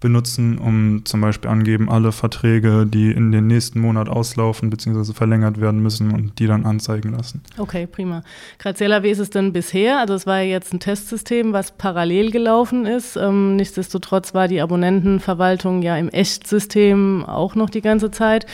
benutzen, 0.00 0.58
um 0.58 1.04
zum 1.04 1.20
Beispiel 1.20 1.50
angeben, 1.50 1.90
alle 1.90 2.10
Verträge, 2.10 2.86
die 2.86 3.12
in 3.12 3.32
den 3.32 3.46
nächsten 3.46 3.80
Monat 3.80 4.08
auslaufen 4.08 4.70
bzw. 4.70 5.12
verlängert 5.12 5.60
werden 5.60 5.80
müssen 5.82 6.10
und 6.12 6.38
die 6.38 6.46
dann 6.46 6.64
anzeigen 6.64 7.12
lassen. 7.12 7.42
Okay, 7.58 7.86
prima. 7.86 8.22
Graziella, 8.58 9.02
wie 9.02 9.10
ist 9.10 9.18
es 9.18 9.30
denn 9.30 9.52
bisher? 9.52 10.00
Also 10.00 10.14
es 10.14 10.26
war 10.26 10.38
ja 10.38 10.50
jetzt 10.50 10.72
ein 10.72 10.80
Testsystem, 10.80 11.52
was 11.52 11.72
parallel 11.72 12.30
gelaufen 12.30 12.86
ist. 12.86 13.16
Ähm, 13.16 13.56
nichtsdestotrotz 13.56 14.32
war 14.32 14.48
die 14.48 14.60
Abonnentenverwaltung 14.60 15.82
ja 15.82 15.96
im 15.96 16.08
Echtsystem 16.08 17.24
auch 17.26 17.54
noch 17.54 17.68
die 17.68 17.82
ganze 17.82 18.10
Zeit. 18.10 18.46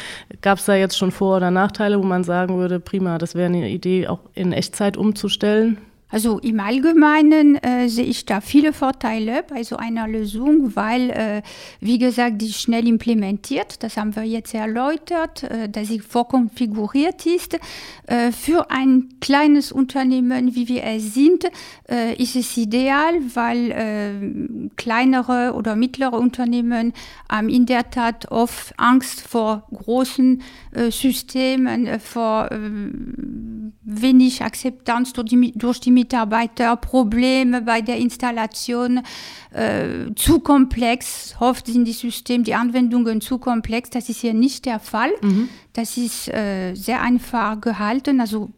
Gab 0.42 0.58
es 0.58 0.64
da 0.64 0.74
jetzt 0.74 0.98
schon 0.98 1.12
Vor- 1.12 1.36
oder 1.36 1.52
Nachteile, 1.52 1.98
wo 1.98 2.02
man 2.02 2.24
sagen 2.24 2.58
würde, 2.58 2.80
prima, 2.80 3.18
das 3.18 3.34
wäre 3.34 3.46
eine 3.46 3.70
Idee, 3.70 4.08
auch 4.08 4.20
in 4.34 4.52
Echtzeit 4.52 4.96
umzustellen? 4.96 5.78
Also 6.08 6.38
im 6.38 6.60
Allgemeinen 6.60 7.56
äh, 7.56 7.88
sehe 7.88 8.04
ich 8.04 8.26
da 8.26 8.40
viele 8.40 8.72
Vorteile 8.72 9.42
bei 9.42 9.64
so 9.64 9.76
einer 9.76 10.06
Lösung, 10.06 10.76
weil, 10.76 11.10
äh, 11.10 11.42
wie 11.80 11.98
gesagt, 11.98 12.40
die 12.40 12.52
schnell 12.52 12.86
implementiert, 12.86 13.82
das 13.82 13.96
haben 13.96 14.14
wir 14.14 14.22
jetzt 14.22 14.54
erläutert, 14.54 15.42
äh, 15.42 15.68
dass 15.68 15.88
sie 15.88 15.98
vorkonfiguriert 15.98 17.26
ist. 17.26 17.58
Äh, 18.06 18.30
für 18.30 18.70
ein 18.70 19.08
kleines 19.20 19.72
Unternehmen, 19.72 20.54
wie 20.54 20.68
wir 20.68 20.84
es 20.84 21.12
sind, 21.12 21.44
äh, 21.90 22.14
ist 22.22 22.36
es 22.36 22.56
ideal, 22.56 23.14
weil 23.34 23.70
äh, 23.72 24.68
kleinere 24.76 25.54
oder 25.54 25.74
mittlere 25.74 26.18
Unternehmen 26.20 26.92
haben 27.28 27.48
in 27.48 27.66
der 27.66 27.90
Tat 27.90 28.30
oft 28.30 28.78
Angst 28.78 29.22
vor 29.22 29.66
großen 29.72 30.42
Systemen, 30.90 31.98
vor 32.00 32.50
wenig 33.82 34.42
Akzeptanz 34.42 35.12
durch 35.12 35.28
die, 35.28 35.52
durch 35.52 35.80
die 35.80 35.90
Mitarbeiter, 35.90 36.76
Probleme 36.76 37.62
bei 37.62 37.80
der 37.80 37.96
Installation, 37.98 39.00
äh, 39.52 40.14
zu 40.14 40.40
komplex. 40.40 41.34
Oft 41.40 41.66
sind 41.66 41.84
die 41.84 41.92
Systeme, 41.92 42.44
die 42.44 42.54
Anwendungen 42.54 43.20
zu 43.20 43.38
komplex. 43.38 43.90
Das 43.90 44.08
ist 44.08 44.20
hier 44.20 44.34
nicht 44.34 44.66
der 44.66 44.80
Fall. 44.80 45.10
Mhm. 45.22 45.48
Das 45.72 45.96
ist 45.96 46.28
äh, 46.28 46.74
sehr 46.74 47.00
einfach 47.00 47.60
gehalten. 47.60 48.20
Also 48.20 48.50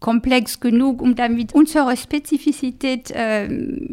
komplex 0.00 0.60
genug, 0.60 1.00
um 1.00 1.14
damit 1.14 1.54
unsere 1.54 1.96
Spezifizität 1.96 3.10
äh, 3.10 3.46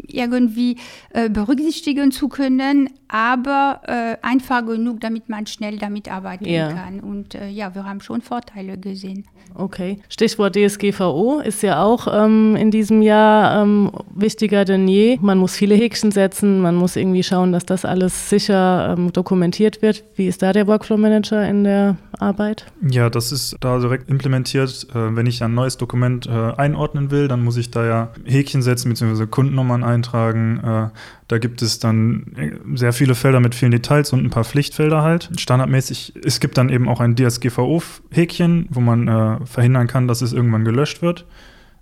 irgendwie 0.08 0.78
äh, 1.12 1.30
berücksichtigen 1.30 2.12
zu 2.12 2.30
können, 2.30 2.90
aber 3.08 3.82
äh, 3.86 4.18
einfach 4.26 4.66
genug, 4.66 5.00
damit 5.02 5.30
man 5.30 5.46
schnell 5.46 5.78
damit 5.78 6.12
arbeiten 6.12 6.46
ja. 6.46 6.72
kann. 6.72 7.00
Und 7.00 7.36
äh, 7.36 7.48
ja, 7.48 7.76
wir 7.76 7.86
haben 7.86 8.02
schon 8.02 8.22
Vorteile 8.22 8.78
gesehen. 8.78 9.26
Okay. 9.56 10.00
Stichwort 10.10 10.56
DSGVO 10.56 11.40
ist 11.40 11.62
ja 11.62 11.84
auch 11.84 12.08
ähm, 12.12 12.56
in 12.56 12.72
diesem 12.72 13.02
Jahr 13.02 13.62
ähm, 13.62 13.92
wichtiger 14.16 14.66
denn 14.66 14.88
je. 14.88 15.20
Man 15.22 15.38
muss 15.38 15.56
viele 15.56 15.76
Häkchen 15.76 16.12
setzen, 16.12 16.60
man 16.60 16.76
muss 16.76 16.96
irgendwie 16.96 17.24
schauen, 17.24 17.52
dass 17.52 17.66
das 17.66 17.86
alles 17.86 18.30
sicher 18.30 18.96
ähm, 18.98 19.14
dokumentiert 19.14 19.82
wird. 19.82 20.04
Wie 20.16 20.28
ist 20.28 20.42
da 20.42 20.54
der 20.54 20.66
Workflow 20.66 20.98
Manager 20.98 21.48
in 21.48 21.64
der 21.64 21.98
Arbeit? 22.20 22.66
Ja, 22.82 23.10
das 23.10 23.32
ist 23.32 23.58
da 23.60 23.78
direkt 23.80 24.10
implementiert. 24.10 24.88
Äh, 24.90 25.16
wenn 25.16 25.28
ich 25.28 25.44
ein 25.44 25.54
neues 25.54 25.78
Dokument 25.78 25.93
äh, 26.02 26.54
einordnen 26.58 27.12
will, 27.12 27.28
dann 27.28 27.44
muss 27.44 27.58
ich 27.58 27.72
da 27.72 27.86
ja 27.86 28.10
Häkchen 28.26 28.62
setzen 28.62 28.90
bzw. 28.90 29.28
Kundennummern 29.28 29.84
eintragen. 29.84 30.60
Äh, 30.60 30.90
da 31.28 31.38
gibt 31.38 31.62
es 31.62 31.80
dann 31.80 32.34
äh, 32.36 32.52
sehr 32.76 32.94
viele 32.94 33.16
Felder 33.16 33.40
mit 33.40 33.56
vielen 33.56 33.72
Details 33.72 34.14
und 34.14 34.24
ein 34.24 34.30
paar 34.30 34.44
Pflichtfelder 34.44 35.02
halt. 35.02 35.30
Standardmäßig, 35.38 36.14
es 36.24 36.40
gibt 36.40 36.58
dann 36.58 36.70
eben 36.70 36.88
auch 36.90 37.00
ein 37.00 37.16
DSGVO-Häkchen, 37.16 38.68
wo 38.70 38.80
man 38.80 39.08
äh, 39.08 39.46
verhindern 39.46 39.88
kann, 39.88 40.08
dass 40.08 40.22
es 40.22 40.34
irgendwann 40.34 40.66
gelöscht 40.66 41.02
wird. 41.02 41.26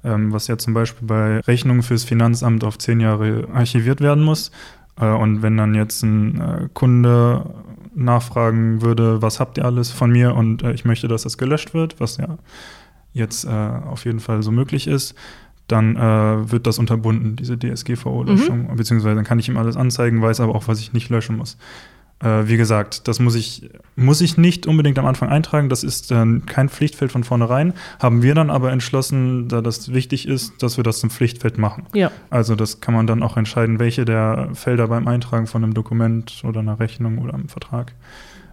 Ähm, 0.03 0.33
was 0.33 0.47
ja 0.47 0.57
zum 0.57 0.73
Beispiel 0.73 1.07
bei 1.07 1.39
Rechnungen 1.41 1.83
fürs 1.83 2.03
Finanzamt 2.03 2.63
auf 2.63 2.79
zehn 2.79 2.99
Jahre 2.99 3.47
archiviert 3.53 4.01
werden 4.01 4.23
muss. 4.23 4.51
Äh, 4.99 5.05
und 5.05 5.41
wenn 5.41 5.57
dann 5.57 5.75
jetzt 5.75 6.03
ein 6.03 6.41
äh, 6.41 6.69
Kunde 6.73 7.45
nachfragen 7.93 8.81
würde, 8.81 9.21
was 9.21 9.39
habt 9.39 9.57
ihr 9.57 9.65
alles 9.65 9.91
von 9.91 10.11
mir 10.11 10.35
und 10.35 10.63
äh, 10.63 10.71
ich 10.71 10.85
möchte, 10.85 11.07
dass 11.07 11.23
das 11.23 11.37
gelöscht 11.37 11.73
wird, 11.73 11.99
was 11.99 12.17
ja 12.17 12.37
jetzt 13.13 13.45
äh, 13.45 13.49
auf 13.49 14.05
jeden 14.05 14.19
Fall 14.19 14.43
so 14.43 14.51
möglich 14.51 14.87
ist, 14.87 15.15
dann 15.67 15.95
äh, 15.95 16.51
wird 16.51 16.67
das 16.67 16.79
unterbunden, 16.79 17.35
diese 17.35 17.57
DSGVO-Löschung. 17.57 18.69
Mhm. 18.69 18.75
Beziehungsweise 18.75 19.15
dann 19.15 19.25
kann 19.25 19.39
ich 19.39 19.47
ihm 19.47 19.57
alles 19.57 19.77
anzeigen, 19.77 20.21
weiß 20.21 20.39
aber 20.39 20.55
auch, 20.55 20.67
was 20.67 20.79
ich 20.79 20.93
nicht 20.93 21.09
löschen 21.09 21.37
muss. 21.37 21.57
Äh, 22.21 22.47
wie 22.47 22.57
gesagt, 22.57 23.07
das 23.07 23.19
muss 23.19 23.35
ich, 23.35 23.69
muss 23.95 24.21
ich 24.21 24.37
nicht 24.37 24.67
unbedingt 24.67 24.99
am 24.99 25.05
Anfang 25.05 25.29
eintragen. 25.29 25.69
Das 25.69 25.83
ist 25.83 26.11
äh, 26.11 26.25
kein 26.45 26.69
Pflichtfeld 26.69 27.11
von 27.11 27.23
vornherein. 27.23 27.73
Haben 27.99 28.21
wir 28.21 28.35
dann 28.35 28.49
aber 28.49 28.71
entschlossen, 28.71 29.47
da 29.47 29.61
das 29.61 29.93
wichtig 29.93 30.27
ist, 30.27 30.61
dass 30.61 30.77
wir 30.77 30.83
das 30.83 30.99
zum 30.99 31.09
Pflichtfeld 31.09 31.57
machen. 31.57 31.87
Ja. 31.93 32.11
Also 32.29 32.55
das 32.55 32.81
kann 32.81 32.93
man 32.93 33.07
dann 33.07 33.23
auch 33.23 33.37
entscheiden, 33.37 33.79
welche 33.79 34.05
der 34.05 34.49
Felder 34.53 34.87
beim 34.87 35.07
Eintragen 35.07 35.47
von 35.47 35.63
einem 35.63 35.73
Dokument 35.73 36.43
oder 36.43 36.59
einer 36.59 36.79
Rechnung 36.79 37.17
oder 37.17 37.33
einem 37.33 37.49
Vertrag 37.49 37.93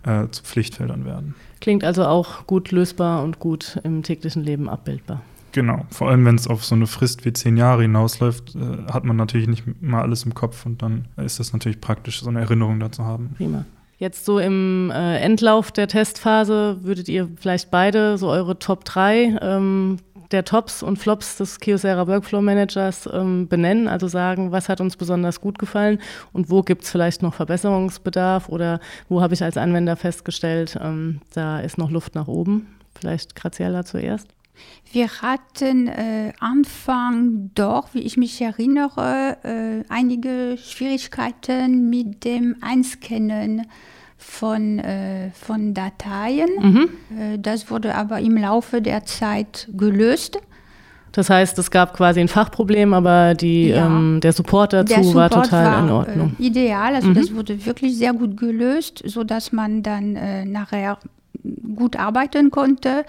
äh, 0.04 0.28
zu 0.30 0.42
Pflichtfeldern 0.42 1.04
werden. 1.04 1.34
Klingt 1.60 1.84
also 1.84 2.04
auch 2.04 2.46
gut 2.46 2.70
lösbar 2.70 3.22
und 3.22 3.38
gut 3.38 3.80
im 3.84 4.02
täglichen 4.02 4.42
Leben 4.42 4.68
abbildbar. 4.68 5.22
Genau, 5.52 5.86
vor 5.90 6.10
allem 6.10 6.24
wenn 6.24 6.34
es 6.34 6.46
auf 6.46 6.64
so 6.64 6.74
eine 6.74 6.86
Frist 6.86 7.24
wie 7.24 7.32
zehn 7.32 7.56
Jahre 7.56 7.82
hinausläuft, 7.82 8.54
äh, 8.54 8.92
hat 8.92 9.04
man 9.04 9.16
natürlich 9.16 9.48
nicht 9.48 9.82
mal 9.82 10.02
alles 10.02 10.24
im 10.24 10.34
Kopf 10.34 10.66
und 10.66 10.82
dann 10.82 11.06
ist 11.16 11.40
das 11.40 11.52
natürlich 11.52 11.80
praktisch, 11.80 12.20
so 12.20 12.28
eine 12.28 12.40
Erinnerung 12.40 12.80
dazu 12.80 13.04
haben. 13.04 13.34
Prima. 13.36 13.64
Jetzt 13.98 14.24
so 14.24 14.38
im 14.38 14.92
äh, 14.94 15.18
Endlauf 15.18 15.72
der 15.72 15.88
Testphase 15.88 16.78
würdet 16.84 17.08
ihr 17.08 17.28
vielleicht 17.34 17.72
beide 17.72 18.16
so 18.16 18.28
eure 18.28 18.60
Top 18.60 18.84
3 18.84 19.38
ähm, 19.42 19.96
der 20.30 20.44
Tops 20.44 20.82
und 20.82 20.98
Flops 20.98 21.36
des 21.36 21.60
Kyocera 21.60 22.06
Workflow 22.06 22.42
Managers 22.42 23.08
ähm, 23.12 23.48
benennen, 23.48 23.88
also 23.88 24.08
sagen, 24.08 24.52
was 24.52 24.68
hat 24.68 24.80
uns 24.80 24.96
besonders 24.96 25.40
gut 25.40 25.58
gefallen 25.58 25.98
und 26.32 26.50
wo 26.50 26.62
gibt 26.62 26.84
es 26.84 26.90
vielleicht 26.90 27.22
noch 27.22 27.34
Verbesserungsbedarf 27.34 28.48
oder 28.48 28.80
wo 29.08 29.22
habe 29.22 29.34
ich 29.34 29.42
als 29.42 29.56
Anwender 29.56 29.96
festgestellt, 29.96 30.78
ähm, 30.80 31.20
da 31.32 31.60
ist 31.60 31.78
noch 31.78 31.90
Luft 31.90 32.14
nach 32.14 32.28
oben. 32.28 32.66
Vielleicht 32.98 33.34
Graziella 33.34 33.84
zuerst. 33.84 34.28
Wir 34.90 35.08
hatten 35.22 35.86
äh, 35.86 36.32
Anfang 36.40 37.50
doch, 37.54 37.94
wie 37.94 38.00
ich 38.00 38.16
mich 38.16 38.40
erinnere, 38.40 39.36
äh, 39.44 39.84
einige 39.88 40.56
Schwierigkeiten 40.58 41.88
mit 41.88 42.24
dem 42.24 42.56
Einscannen 42.60 43.66
von, 44.18 44.78
äh, 44.80 45.30
von 45.30 45.72
Dateien. 45.74 46.48
Mhm. 46.60 46.88
Äh, 47.18 47.38
das 47.38 47.70
wurde 47.70 47.94
aber 47.94 48.18
im 48.20 48.36
Laufe 48.36 48.82
der 48.82 49.04
Zeit 49.04 49.68
gelöst. 49.72 50.38
Das 51.12 51.30
heißt, 51.30 51.58
es 51.58 51.70
gab 51.70 51.96
quasi 51.96 52.20
ein 52.20 52.28
Fachproblem, 52.28 52.92
aber 52.92 53.34
die, 53.34 53.68
Ja. 53.68 53.86
ähm, 53.86 54.20
der 54.20 54.32
Support 54.32 54.72
dazu 54.74 54.88
Der 54.88 54.98
war 55.14 55.28
Support 55.30 55.44
total 55.46 55.66
war, 55.66 55.82
in 55.84 55.90
Ordnung. 55.90 56.36
Äh, 56.38 56.42
ideal, 56.42 56.94
also 56.94 57.08
Mhm. 57.08 57.14
das 57.14 57.34
wurde 57.34 57.64
wirklich 57.64 57.96
sehr 57.96 58.12
gut 58.12 58.36
gelöst, 58.36 59.02
sodass 59.06 59.50
man 59.52 59.82
dann 59.82 60.16
äh, 60.16 60.44
nachher 60.44 60.98
gut 61.74 61.96
arbeiten 61.96 62.50
konnte. 62.50 63.04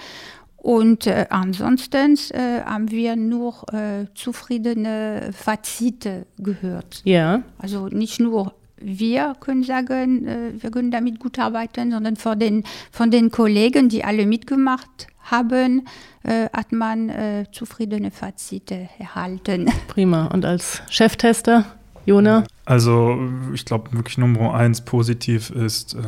Und 0.55 1.07
äh, 1.07 1.25
ansonsten 1.29 2.17
äh, 2.31 2.61
haben 2.65 2.89
wir 2.91 3.15
nur 3.15 3.53
äh, 3.73 4.05
zufriedene 4.13 5.31
Fazite 5.33 6.25
gehört. 6.37 7.01
Ja, 7.05 7.41
Also 7.57 7.87
nicht 7.87 8.19
nur 8.19 8.53
wir 8.81 9.35
können 9.39 9.63
sagen, 9.63 10.27
äh, 10.27 10.51
wir 10.61 10.71
können 10.71 10.91
damit 10.91 11.19
gut 11.19 11.39
arbeiten, 11.39 11.91
sondern 11.91 12.15
von 12.15 12.39
den, 12.39 12.63
von 12.91 13.11
den 13.11 13.31
Kollegen, 13.31 13.89
die 13.89 14.03
alle 14.03 14.25
mitgemacht 14.25 15.07
haben, 15.19 15.87
äh, 16.23 16.49
hat 16.51 16.71
man 16.71 17.09
äh, 17.09 17.45
zufriedene 17.51 18.11
Fazite 18.11 18.89
erhalten. 18.97 19.71
prima. 19.87 20.27
Und 20.27 20.45
als 20.45 20.81
Cheftester, 20.89 21.65
Jona? 22.09 22.43
Also 22.65 23.17
ich 23.53 23.65
glaube 23.65 23.93
wirklich 23.93 24.17
Nummer 24.17 24.53
eins 24.53 24.81
positiv 24.81 25.49
ist 25.51 25.93
äh, 25.95 25.99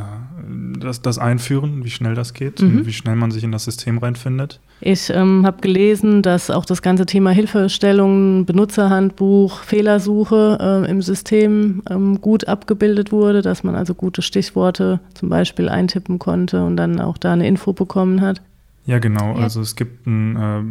das, 0.79 1.01
das 1.01 1.17
Einführen, 1.17 1.83
wie 1.85 1.89
schnell 1.89 2.15
das 2.15 2.33
geht 2.33 2.61
Mhm. 2.61 2.85
wie 2.85 2.93
schnell 2.93 3.15
man 3.15 3.31
sich 3.31 3.43
in 3.43 3.51
das 3.51 3.63
System 3.65 3.97
reinfindet. 3.99 4.59
Ich 4.83 5.11
ähm, 5.11 5.45
habe 5.45 5.61
gelesen, 5.61 6.23
dass 6.23 6.49
auch 6.49 6.65
das 6.65 6.81
ganze 6.81 7.05
Thema 7.05 7.29
Hilfestellung, 7.31 8.45
Benutzerhandbuch, 8.45 9.59
Fehlersuche 9.59 10.57
äh, 10.87 10.89
im 10.91 11.01
System 11.03 11.83
ähm, 11.89 12.19
gut 12.19 12.47
abgebildet 12.47 13.11
wurde, 13.11 13.41
dass 13.43 13.63
man 13.63 13.75
also 13.75 13.93
gute 13.93 14.21
Stichworte 14.23 14.99
zum 15.13 15.29
Beispiel 15.29 15.69
eintippen 15.69 16.17
konnte 16.19 16.63
und 16.65 16.77
dann 16.77 16.99
auch 16.99 17.17
da 17.17 17.33
eine 17.33 17.47
Info 17.47 17.73
bekommen 17.73 18.21
hat. 18.21 18.41
Ja, 18.87 18.97
genau. 18.97 19.35
Ja. 19.37 19.43
Also 19.43 19.61
es 19.61 19.75
gibt 19.75 20.07
ein 20.07 20.35
äh, 20.35 20.61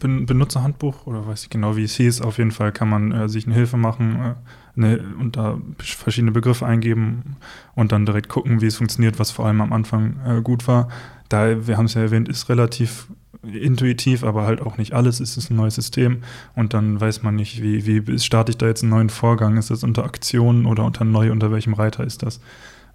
Ben- 0.00 0.24
Benutzerhandbuch 0.24 1.06
oder 1.06 1.26
weiß 1.26 1.44
ich 1.44 1.50
genau, 1.50 1.76
wie 1.76 1.84
es 1.84 1.94
hieß. 1.96 2.22
Auf 2.22 2.38
jeden 2.38 2.50
Fall 2.52 2.72
kann 2.72 2.88
man 2.88 3.12
äh, 3.12 3.28
sich 3.28 3.44
eine 3.46 3.54
Hilfe 3.54 3.76
machen 3.76 4.16
äh, 4.16 4.34
eine, 4.78 5.04
und 5.18 5.36
da 5.36 5.58
verschiedene 5.78 6.32
Begriffe 6.32 6.64
eingeben 6.66 7.36
und 7.74 7.92
dann 7.92 8.06
direkt 8.06 8.28
gucken, 8.28 8.60
wie 8.60 8.66
es 8.66 8.76
funktioniert, 8.76 9.18
was 9.18 9.30
vor 9.30 9.46
allem 9.46 9.60
am 9.60 9.72
Anfang 9.72 10.16
äh, 10.26 10.40
gut 10.40 10.66
war. 10.66 10.88
Da, 11.28 11.66
wir 11.66 11.76
haben 11.76 11.86
es 11.86 11.94
ja 11.94 12.02
erwähnt, 12.02 12.28
ist 12.28 12.48
relativ 12.48 13.08
intuitiv, 13.42 14.24
aber 14.24 14.46
halt 14.46 14.60
auch 14.60 14.78
nicht 14.78 14.94
alles. 14.94 15.20
Es 15.20 15.36
ist 15.36 15.50
ein 15.50 15.56
neues 15.56 15.74
System 15.74 16.22
und 16.54 16.74
dann 16.74 17.00
weiß 17.00 17.22
man 17.22 17.36
nicht, 17.36 17.62
wie, 17.62 18.06
wie 18.06 18.18
starte 18.18 18.50
ich 18.50 18.58
da 18.58 18.66
jetzt 18.66 18.82
einen 18.82 18.90
neuen 18.90 19.10
Vorgang? 19.10 19.56
Ist 19.56 19.70
das 19.70 19.84
unter 19.84 20.04
Aktionen 20.04 20.66
oder 20.66 20.84
unter 20.84 21.04
neu? 21.04 21.30
Unter 21.30 21.52
welchem 21.52 21.74
Reiter 21.74 22.04
ist 22.04 22.22
das? 22.22 22.40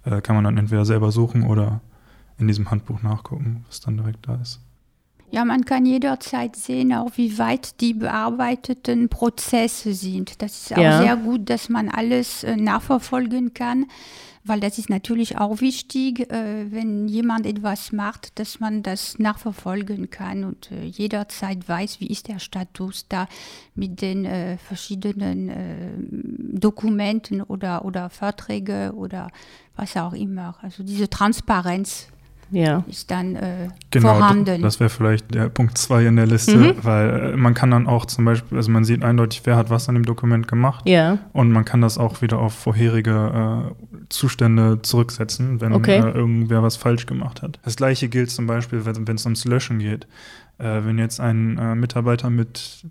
Äh, 0.04 0.20
kann 0.20 0.34
man 0.34 0.44
dann 0.44 0.58
entweder 0.58 0.84
selber 0.84 1.12
suchen 1.12 1.44
oder 1.44 1.80
in 2.38 2.48
diesem 2.48 2.70
Handbuch 2.70 3.02
nachgucken, 3.02 3.64
was 3.68 3.80
dann 3.80 3.96
direkt 3.96 4.26
da 4.28 4.34
ist. 4.36 4.60
Ja, 5.34 5.44
man 5.44 5.64
kann 5.64 5.84
jederzeit 5.84 6.54
sehen, 6.54 6.92
auch 6.94 7.10
wie 7.16 7.38
weit 7.38 7.80
die 7.80 7.92
bearbeiteten 7.92 9.08
Prozesse 9.08 9.92
sind. 9.92 10.40
Das 10.42 10.52
ist 10.62 10.72
auch 10.74 10.78
Ja. 10.78 10.98
sehr 11.02 11.16
gut, 11.16 11.50
dass 11.50 11.68
man 11.68 11.88
alles 11.88 12.44
äh, 12.44 12.54
nachverfolgen 12.56 13.52
kann, 13.52 13.86
weil 14.44 14.60
das 14.60 14.78
ist 14.78 14.90
natürlich 14.90 15.36
auch 15.36 15.60
wichtig, 15.60 16.30
äh, 16.30 16.70
wenn 16.70 17.08
jemand 17.08 17.46
etwas 17.46 17.90
macht, 17.90 18.38
dass 18.38 18.60
man 18.60 18.84
das 18.84 19.18
nachverfolgen 19.18 20.08
kann 20.08 20.44
und 20.44 20.70
äh, 20.70 20.84
jederzeit 20.84 21.68
weiß, 21.68 21.98
wie 21.98 22.06
ist 22.06 22.28
der 22.28 22.38
Status 22.38 23.06
da 23.08 23.26
mit 23.74 24.02
den 24.02 24.24
äh, 24.26 24.56
verschiedenen 24.58 25.48
äh, 25.48 25.90
Dokumenten 26.60 27.42
oder, 27.42 27.84
oder 27.84 28.08
Verträge 28.08 28.92
oder 28.94 29.30
was 29.74 29.96
auch 29.96 30.12
immer. 30.12 30.54
Also 30.62 30.84
diese 30.84 31.10
Transparenz 31.10 32.06
Ja, 32.50 32.84
ist 32.88 33.10
dann 33.10 33.36
äh, 33.36 33.68
Genau, 33.90 34.14
vorhanden. 34.16 34.62
das 34.62 34.78
wäre 34.80 34.90
vielleicht 34.90 35.34
der 35.34 35.48
Punkt 35.48 35.76
2 35.78 36.06
in 36.06 36.16
der 36.16 36.26
Liste, 36.26 36.56
Mhm. 36.56 36.74
weil 36.82 37.32
äh, 37.34 37.36
man 37.36 37.54
kann 37.54 37.70
dann 37.70 37.86
auch 37.86 38.04
zum 38.06 38.24
Beispiel, 38.24 38.56
also 38.58 38.70
man 38.70 38.84
sieht 38.84 39.02
eindeutig, 39.02 39.42
wer 39.44 39.56
hat 39.56 39.70
was 39.70 39.88
an 39.88 39.94
dem 39.94 40.04
Dokument 40.04 40.46
gemacht 40.48 40.88
ja, 40.88 41.18
und 41.32 41.50
man 41.50 41.64
kann 41.64 41.80
das 41.80 41.98
auch 41.98 42.22
wieder 42.22 42.38
auf 42.38 42.54
vorherige 42.54 43.70
äh, 43.70 44.04
Zustände 44.08 44.80
zurücksetzen, 44.82 45.60
wenn 45.60 45.72
Okay. 45.72 45.98
äh, 45.98 46.10
irgendwer 46.10 46.62
was 46.62 46.76
falsch 46.76 47.06
gemacht 47.06 47.42
hat. 47.42 47.58
Das 47.64 47.76
gleiche 47.76 48.08
gilt 48.08 48.30
zum 48.30 48.46
Beispiel, 48.46 48.84
wenn 48.86 49.06
wenn 49.08 49.16
es 49.16 49.24
ums 49.24 49.44
Löschen 49.44 49.78
geht. 49.78 50.06
Äh, 50.58 50.84
wenn 50.84 50.98
jetzt 50.98 51.18
ein 51.18 51.58
äh, 51.58 51.74
Mitarbeiter 51.74 52.30
mit, 52.30 52.84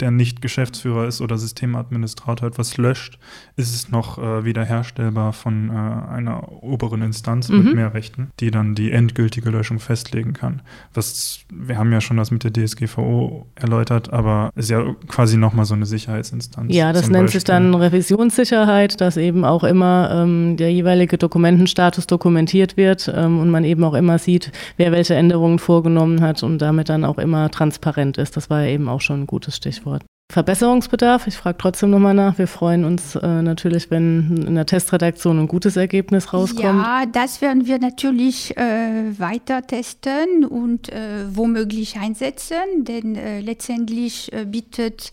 der 0.00 0.10
nicht 0.10 0.42
Geschäftsführer 0.42 1.06
ist 1.06 1.20
oder 1.20 1.38
Systemadministrator 1.38 2.48
etwas 2.48 2.76
löscht, 2.76 3.18
ist 3.56 3.74
es 3.74 3.90
noch 3.90 4.18
äh, 4.18 4.44
wiederherstellbar 4.44 5.32
von 5.32 5.70
äh, 5.70 5.72
einer 5.72 6.62
oberen 6.62 7.02
Instanz 7.02 7.48
Mhm. 7.48 7.64
mit 7.64 7.74
mehr 7.74 7.94
Rechten, 7.94 8.30
die 8.40 8.50
dann 8.50 8.74
die 8.74 8.90
endgültige 8.92 9.50
Löschung 9.50 9.78
festlegen 9.78 10.32
kann. 10.32 10.62
Was, 10.94 11.40
wir 11.52 11.78
haben 11.78 11.92
ja 11.92 12.00
schon 12.00 12.16
das 12.16 12.30
mit 12.30 12.44
der 12.44 12.52
DSGVO 12.52 13.46
erläutert, 13.54 14.12
aber 14.12 14.50
ist 14.54 14.70
ja 14.70 14.82
quasi 15.08 15.36
nochmal 15.36 15.64
so 15.64 15.74
eine 15.74 15.86
Sicherheitsinstanz. 15.86 16.74
ja, 16.74 16.92
das 16.92 17.08
nennt 17.08 17.30
sich 17.30 17.44
Beispiel. 17.44 17.54
dann 17.54 17.74
Revisionssicherheit, 17.74 19.00
dass 19.00 19.16
eben 19.16 19.44
auch 19.44 19.64
immer 19.64 20.10
ähm, 20.12 20.56
der 20.56 20.72
jeweilige 20.72 21.18
Dokumentenstatus 21.18 22.06
dokumentiert 22.06 22.76
wird 22.76 23.12
ähm, 23.14 23.38
und 23.40 23.50
man 23.50 23.64
eben 23.64 23.82
auch 23.84 23.94
immer 23.94 24.18
sieht, 24.18 24.52
wer 24.76 24.92
welche 24.92 25.14
Änderungen 25.14 25.58
vorgenommen 25.58 26.20
hat 26.20 26.42
und 26.42 26.58
damit 26.58 26.88
dann 26.88 27.04
auch 27.04 27.18
immer 27.18 27.50
transparent 27.50 28.18
ist. 28.18 28.36
Das 28.36 28.50
war 28.50 28.62
ja 28.62 28.70
eben 28.70 28.88
auch 28.88 29.00
schon 29.00 29.22
ein 29.22 29.26
gutes 29.26 29.56
Stichwort. 29.56 29.89
Verbesserungsbedarf, 30.30 31.26
ich 31.26 31.36
frage 31.36 31.58
trotzdem 31.58 31.90
nochmal 31.90 32.14
nach. 32.14 32.38
Wir 32.38 32.46
freuen 32.46 32.84
uns 32.84 33.16
äh, 33.16 33.42
natürlich, 33.42 33.90
wenn 33.90 34.44
in 34.46 34.54
der 34.54 34.64
Testredaktion 34.64 35.40
ein 35.40 35.48
gutes 35.48 35.76
Ergebnis 35.76 36.32
rauskommt. 36.32 36.62
Ja, 36.62 37.04
das 37.10 37.40
werden 37.40 37.66
wir 37.66 37.78
natürlich 37.80 38.56
äh, 38.56 39.18
weiter 39.18 39.66
testen 39.66 40.44
und 40.44 40.88
äh, 40.88 41.24
womöglich 41.28 41.98
einsetzen, 41.98 42.56
denn 42.78 43.16
äh, 43.16 43.40
letztendlich 43.40 44.32
äh, 44.32 44.44
bietet 44.44 45.10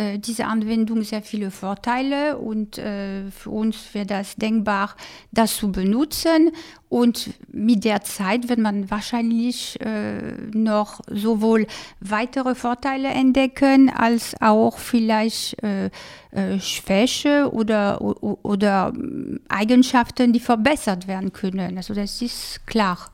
äh, 0.00 0.18
diese 0.18 0.46
Anwendung 0.46 1.02
sehr 1.02 1.20
viele 1.20 1.50
Vorteile 1.50 2.38
und 2.38 2.78
äh, 2.78 3.30
für 3.30 3.50
uns 3.50 3.92
wäre 3.92 4.06
das 4.06 4.34
denkbar, 4.36 4.96
das 5.30 5.56
zu 5.56 5.70
benutzen. 5.70 6.52
Und 6.88 7.30
mit 7.52 7.84
der 7.84 8.00
Zeit 8.00 8.48
wird 8.48 8.60
man 8.60 8.90
wahrscheinlich 8.90 9.78
äh, 9.80 10.32
noch 10.54 11.00
sowohl 11.06 11.66
weitere 12.00 12.54
Vorteile 12.54 13.08
entdecken, 13.08 13.90
als 13.90 14.34
auch 14.40 14.78
vielleicht 14.78 15.62
äh, 15.62 15.90
äh, 16.30 16.58
Schwäche 16.60 17.50
oder, 17.52 18.00
oder 18.00 18.92
ähm, 18.94 19.40
Eigenschaften, 19.50 20.32
die 20.32 20.40
verbessert 20.40 21.08
werden 21.08 21.32
können. 21.34 21.76
Also 21.76 21.92
das 21.92 22.22
ist 22.22 22.66
klar. 22.66 23.10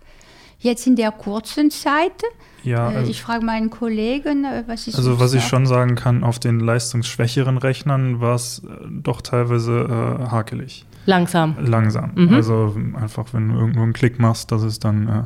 Jetzt 0.60 0.86
in 0.86 0.94
der 0.94 1.10
kurzen 1.10 1.72
Zeit, 1.72 2.22
Ja, 2.66 2.90
äh, 2.90 2.96
also, 2.96 3.10
ich 3.10 3.22
frage 3.22 3.44
meinen 3.44 3.70
Kollegen, 3.70 4.44
äh, 4.44 4.64
was 4.66 4.86
ist 4.86 4.96
also 4.96 5.20
was 5.20 5.32
ich 5.34 5.44
schon 5.44 5.66
sagen 5.66 5.94
kann, 5.94 6.24
auf 6.24 6.38
den 6.38 6.60
leistungsschwächeren 6.60 7.58
Rechnern 7.58 8.20
war 8.20 8.34
es 8.34 8.58
äh, 8.58 8.86
doch 8.88 9.22
teilweise 9.22 10.18
äh, 10.20 10.30
hakelig. 10.30 10.84
Langsam. 11.06 11.54
langsam. 11.60 12.10
Mhm. 12.16 12.34
Also 12.34 12.76
einfach, 13.00 13.32
wenn 13.32 13.48
du 13.48 13.54
irgendwo 13.54 13.82
einen 13.82 13.92
Klick 13.92 14.18
machst, 14.18 14.50
dass 14.50 14.62
es 14.62 14.80
dann 14.80 15.08
äh, 15.08 15.22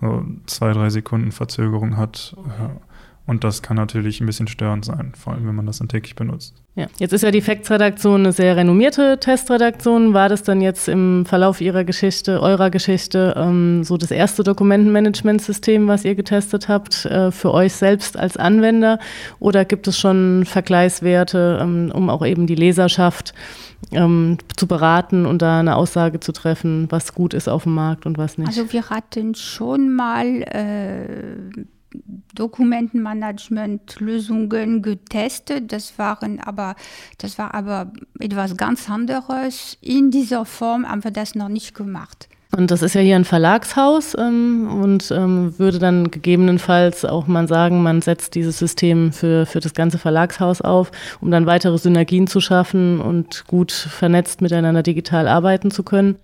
so 0.00 0.24
zwei, 0.46 0.72
drei 0.72 0.88
Sekunden 0.88 1.30
Verzögerung 1.30 1.98
hat. 1.98 2.34
Äh, 2.38 2.93
Und 3.26 3.42
das 3.42 3.62
kann 3.62 3.78
natürlich 3.78 4.20
ein 4.20 4.26
bisschen 4.26 4.48
störend 4.48 4.84
sein, 4.84 5.12
vor 5.16 5.32
allem 5.32 5.46
wenn 5.46 5.54
man 5.54 5.64
das 5.64 5.78
dann 5.78 5.88
täglich 5.88 6.14
benutzt. 6.14 6.54
Ja, 6.74 6.88
jetzt 6.98 7.12
ist 7.12 7.22
ja 7.22 7.30
die 7.30 7.40
Facts-Redaktion 7.40 8.20
eine 8.20 8.32
sehr 8.32 8.56
renommierte 8.56 9.18
Testredaktion. 9.18 10.12
War 10.12 10.28
das 10.28 10.42
dann 10.42 10.60
jetzt 10.60 10.88
im 10.88 11.24
Verlauf 11.24 11.62
Ihrer 11.62 11.84
Geschichte, 11.84 12.42
eurer 12.42 12.68
Geschichte, 12.68 13.32
ähm, 13.36 13.82
so 13.82 13.96
das 13.96 14.10
erste 14.10 14.42
Dokumentenmanagementsystem, 14.42 15.88
was 15.88 16.04
ihr 16.04 16.16
getestet 16.16 16.68
habt, 16.68 17.06
äh, 17.06 17.30
für 17.30 17.54
euch 17.54 17.72
selbst 17.72 18.18
als 18.18 18.36
Anwender? 18.36 18.98
Oder 19.38 19.64
gibt 19.64 19.86
es 19.88 19.98
schon 19.98 20.44
Vergleichswerte, 20.44 21.60
ähm, 21.62 21.92
um 21.94 22.10
auch 22.10 22.26
eben 22.26 22.46
die 22.46 22.56
Leserschaft 22.56 23.32
ähm, 23.92 24.36
zu 24.54 24.66
beraten 24.66 25.24
und 25.24 25.40
da 25.40 25.60
eine 25.60 25.76
Aussage 25.76 26.20
zu 26.20 26.32
treffen, 26.32 26.88
was 26.90 27.14
gut 27.14 27.32
ist 27.32 27.48
auf 27.48 27.62
dem 27.62 27.74
Markt 27.74 28.04
und 28.04 28.18
was 28.18 28.36
nicht? 28.36 28.48
Also 28.48 28.70
wir 28.70 28.90
hatten 28.90 29.34
schon 29.34 29.94
mal 29.94 30.42
äh, 30.42 31.64
Dokumentenmanagement-Lösungen 32.34 34.82
getestet. 34.82 35.72
Das 35.72 35.98
waren 35.98 36.40
aber, 36.40 36.76
das 37.18 37.38
war 37.38 37.54
aber 37.54 37.92
etwas 38.18 38.56
ganz 38.56 38.90
anderes. 38.90 39.78
In 39.80 40.10
dieser 40.10 40.44
Form 40.44 40.88
haben 40.88 41.04
wir 41.04 41.10
das 41.10 41.34
noch 41.34 41.48
nicht 41.48 41.74
gemacht. 41.74 42.28
Und 42.56 42.70
das 42.70 42.82
ist 42.82 42.94
ja 42.94 43.00
hier 43.00 43.16
ein 43.16 43.24
Verlagshaus 43.24 44.16
ähm, 44.16 44.68
und 44.80 45.10
ähm, 45.10 45.58
würde 45.58 45.80
dann 45.80 46.10
gegebenenfalls 46.10 47.04
auch 47.04 47.26
mal 47.26 47.48
sagen, 47.48 47.82
man 47.82 48.00
setzt 48.00 48.36
dieses 48.36 48.58
System 48.58 49.12
für, 49.12 49.44
für 49.44 49.58
das 49.58 49.74
ganze 49.74 49.98
Verlagshaus 49.98 50.60
auf, 50.60 50.92
um 51.20 51.32
dann 51.32 51.46
weitere 51.46 51.76
Synergien 51.78 52.28
zu 52.28 52.40
schaffen 52.40 53.00
und 53.00 53.46
gut 53.48 53.72
vernetzt 53.72 54.40
miteinander 54.40 54.84
digital 54.84 55.26
arbeiten 55.26 55.72
zu 55.72 55.82
können. 55.82 56.16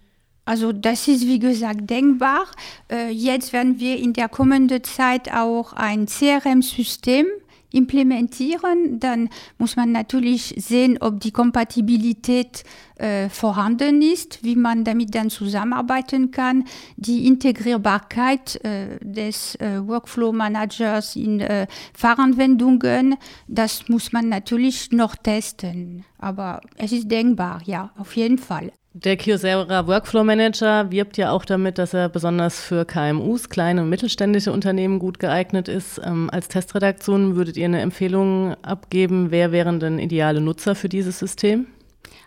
Also 0.50 0.72
das 0.72 1.06
ist 1.06 1.28
wie 1.28 1.38
gesagt 1.38 1.88
denkbar. 1.88 2.44
Äh, 2.90 3.10
jetzt 3.12 3.52
werden 3.52 3.78
wir 3.78 3.96
in 3.96 4.14
der 4.14 4.28
kommenden 4.28 4.82
Zeit 4.82 5.32
auch 5.32 5.74
ein 5.74 6.06
CRM-System 6.06 7.26
implementieren. 7.70 8.98
Dann 8.98 9.28
muss 9.58 9.76
man 9.76 9.92
natürlich 9.92 10.52
sehen, 10.58 10.98
ob 11.00 11.20
die 11.20 11.30
Kompatibilität 11.30 12.64
äh, 12.96 13.28
vorhanden 13.28 14.02
ist, 14.02 14.42
wie 14.42 14.56
man 14.56 14.82
damit 14.82 15.14
dann 15.14 15.30
zusammenarbeiten 15.30 16.32
kann. 16.32 16.64
Die 16.96 17.28
Integrierbarkeit 17.28 18.56
äh, 18.64 18.98
des 19.02 19.54
äh, 19.54 19.86
Workflow-Managers 19.86 21.14
in 21.14 21.38
äh, 21.38 21.68
Fahranwendungen, 21.94 23.14
das 23.46 23.88
muss 23.88 24.10
man 24.10 24.28
natürlich 24.28 24.90
noch 24.90 25.14
testen. 25.14 26.04
Aber 26.18 26.60
es 26.74 26.90
ist 26.90 27.08
denkbar, 27.08 27.62
ja, 27.66 27.92
auf 27.96 28.16
jeden 28.16 28.38
Fall. 28.38 28.72
Der 28.92 29.16
Kyocera 29.16 29.86
Workflow 29.86 30.24
Manager 30.24 30.90
wirbt 30.90 31.16
ja 31.16 31.30
auch 31.30 31.44
damit, 31.44 31.78
dass 31.78 31.94
er 31.94 32.08
besonders 32.08 32.58
für 32.58 32.84
KMUs, 32.84 33.48
kleine 33.48 33.82
und 33.82 33.88
mittelständische 33.88 34.52
Unternehmen 34.52 34.98
gut 34.98 35.20
geeignet 35.20 35.68
ist. 35.68 36.00
Ähm, 36.04 36.28
als 36.32 36.48
Testredaktion 36.48 37.36
würdet 37.36 37.56
ihr 37.56 37.66
eine 37.66 37.82
Empfehlung 37.82 38.56
abgeben, 38.62 39.30
wer 39.30 39.52
wären 39.52 39.78
denn 39.78 40.00
ideale 40.00 40.40
Nutzer 40.40 40.74
für 40.74 40.88
dieses 40.88 41.20
System? 41.20 41.68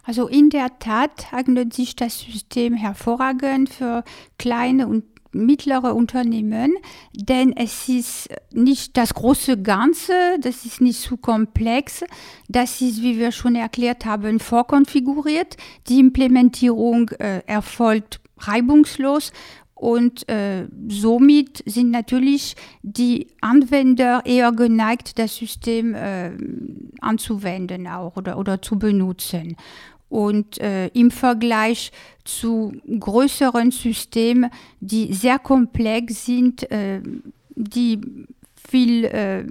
Also 0.05 0.29
in 0.29 0.50
der 0.50 0.79
Tat 0.79 1.34
eignet 1.34 1.74
sich 1.74 1.98
das 1.98 2.17
System 2.20 2.75
hervorragend 2.75 3.67
für 3.70 4.05
kleine 4.38 4.88
und 4.88 5.03
mittlere 5.33 5.93
Unternehmen, 5.93 6.73
denn 7.13 7.55
es 7.55 7.89
ist 7.89 8.29
nicht 8.51 8.97
das 8.97 9.13
große 9.13 9.61
Ganze, 9.61 10.13
das 10.39 10.65
ist 10.65 10.81
nicht 10.81 11.01
zu 11.01 11.17
komplex, 11.17 12.03
das 12.47 12.81
ist, 12.81 13.01
wie 13.01 13.17
wir 13.17 13.31
schon 13.31 13.55
erklärt 13.55 14.05
haben, 14.05 14.39
vorkonfiguriert. 14.39 15.57
Die 15.87 15.99
Implementierung 15.99 17.09
äh, 17.19 17.41
erfolgt 17.45 18.19
reibungslos 18.37 19.31
und 19.83 20.29
äh, 20.29 20.67
somit 20.87 21.61
sind 21.65 21.91
natürlich 21.91 22.55
die 22.83 23.27
Anwender 23.41 24.21
eher 24.23 24.53
geneigt, 24.53 25.19
das 25.19 25.35
System 25.35 25.93
äh, 25.93 26.31
anzuwenden 27.01 27.87
auch 27.87 28.15
oder, 28.15 28.37
oder 28.37 28.61
zu 28.61 28.79
benutzen. 28.79 29.57
Und 30.13 30.60
äh, 30.60 30.89
im 30.89 31.10
Vergleich 31.10 31.91
zu 32.24 32.72
größeren 33.00 33.72
Systemen, 33.72 34.51
die 34.79 35.12
sehr 35.12 35.39
komplex 35.39 36.27
sind, 36.27 36.70
äh, 36.70 37.01
die 37.55 38.00
viel 38.70 39.05
äh, 39.05 39.43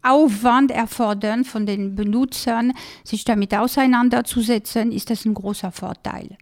Aufwand 0.00 0.70
erfordern 0.70 1.42
von 1.44 1.66
den 1.66 1.96
Benutzern, 1.96 2.72
sich 3.02 3.24
damit 3.24 3.52
auseinanderzusetzen, 3.52 4.92
ist 4.92 5.10
das 5.10 5.24
ein 5.24 5.34
großer 5.34 5.72
Vorteil. 5.72 6.36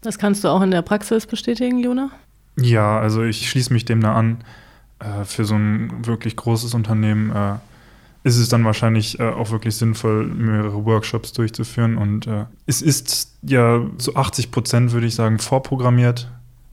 Das 0.00 0.18
kannst 0.18 0.42
du 0.42 0.48
auch 0.48 0.62
in 0.62 0.72
der 0.72 0.82
Praxis 0.82 1.26
bestätigen, 1.26 1.78
Jona? 1.78 2.10
Ja, 2.58 2.98
also 2.98 3.22
ich 3.22 3.48
schließe 3.48 3.72
mich 3.72 3.84
dem 3.84 4.00
da 4.00 4.16
an. 4.16 4.38
Äh, 4.98 5.24
für 5.24 5.44
so 5.44 5.54
ein 5.54 6.06
wirklich 6.06 6.34
großes 6.34 6.74
Unternehmen 6.74 7.30
äh, 7.30 7.54
ist 8.24 8.38
es 8.38 8.48
dann 8.48 8.64
wahrscheinlich 8.64 9.20
äh, 9.20 9.28
auch 9.28 9.50
wirklich 9.50 9.76
sinnvoll, 9.76 10.26
mehrere 10.26 10.84
Workshops 10.84 11.32
durchzuführen. 11.32 11.96
Und 11.98 12.26
äh, 12.26 12.46
es 12.66 12.82
ist 12.82 13.36
ja 13.42 13.82
zu 13.98 14.16
80 14.16 14.50
Prozent, 14.50 14.92
würde 14.92 15.06
ich 15.06 15.14
sagen, 15.14 15.38
vorprogrammiert 15.38 16.30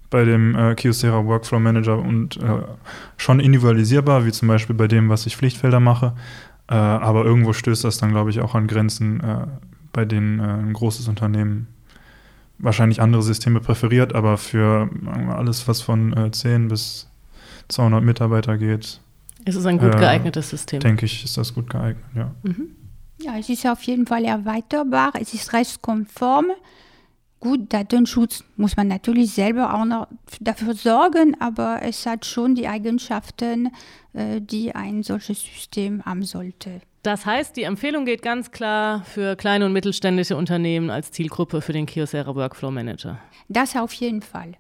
bei 0.10 0.24
dem 0.24 0.56
äh, 0.56 0.76
Kyocera 0.76 1.26
Workflow 1.26 1.60
Manager 1.60 2.00
und 2.00 2.38
äh, 2.38 2.64
schon 3.18 3.42
individualisierbar, 3.42 4.26
wie 4.26 4.32
zum 4.32 4.48
Beispiel 4.48 4.76
bei 4.76 4.88
dem, 4.88 5.10
was 5.10 5.26
ich 5.26 5.36
Pflichtfelder 5.36 5.82
mache. 5.82 6.14
Äh, 6.70 6.76
aber 6.76 7.26
irgendwo 7.26 7.52
stößt 7.52 7.84
das 7.84 7.98
dann, 7.98 8.12
glaube 8.12 8.30
ich, 8.30 8.40
auch 8.40 8.56
an 8.56 8.68
Grenzen, 8.68 9.20
äh, 9.20 9.48
bei 9.92 10.06
denen 10.06 10.40
äh, 10.40 10.44
ein 10.44 10.74
großes 10.74 11.10
Unternehmen 11.10 11.68
wahrscheinlich 12.60 13.02
andere 13.02 13.24
Systeme 13.24 13.60
präferiert, 13.60 14.14
aber 14.14 14.38
für 14.38 14.90
alles, 15.30 15.68
was 15.68 15.82
von 15.82 16.16
äh, 16.16 16.32
10 16.32 16.68
bis 16.68 17.10
200 17.70 18.04
Mitarbeiter 18.04 18.58
geht, 18.58 19.02
es 19.46 19.56
ist 19.56 19.66
ein 19.66 19.78
gut 19.78 19.98
geeignetes 19.98 20.50
System. 20.50 20.80
Denke 20.80 21.06
ich, 21.06 21.24
ist 21.24 21.38
das 21.38 21.54
gut 21.54 21.70
geeignet, 21.70 22.06
ja. 22.16 22.34
Mhm. 22.44 22.76
Ja, 23.22 23.38
es 23.38 23.50
ist 23.50 23.66
auf 23.68 23.84
jeden 23.84 24.08
Fall 24.08 24.26
erweiterbar, 24.26 25.14
es 25.20 25.34
ist 25.34 25.54
rechtskonform. 25.54 26.48
Gut, 27.40 27.74
Datenschutz 27.74 28.44
muss 28.56 28.78
man 28.78 28.88
natürlich 28.88 29.34
selber 29.34 29.74
auch 29.74 29.86
noch 29.86 30.08
dafür 30.40 30.76
sorgen, 30.76 31.36
aber 31.40 31.80
es 31.82 32.06
hat 32.06 32.26
schon 32.26 32.54
die 32.54 32.68
Eigenschaften, 32.68 33.72
äh, 34.14 34.40
die 34.42 34.76
ein 34.76 35.02
solches 35.02 35.42
System 35.42 36.06
haben 36.06 36.24
sollte. 36.24 36.82
Das 37.04 37.26
heißt, 37.26 37.58
die 37.58 37.64
Empfehlung 37.64 38.06
geht 38.06 38.22
ganz 38.22 38.52
klar 38.52 39.04
für 39.06 39.36
kleine 39.36 39.66
und 39.66 39.74
mittelständische 39.74 40.38
Unternehmen 40.38 40.92
als 40.92 41.12
Zielgruppe 41.12 41.62
für 41.62 41.74
den 41.74 41.88
Kyocera 41.88 42.36
Workflow 42.36 42.70
Manager. 42.70 43.18
Das 43.50 43.76
auf 43.76 43.92
jeden 43.94 44.22
Fall. 44.22 44.54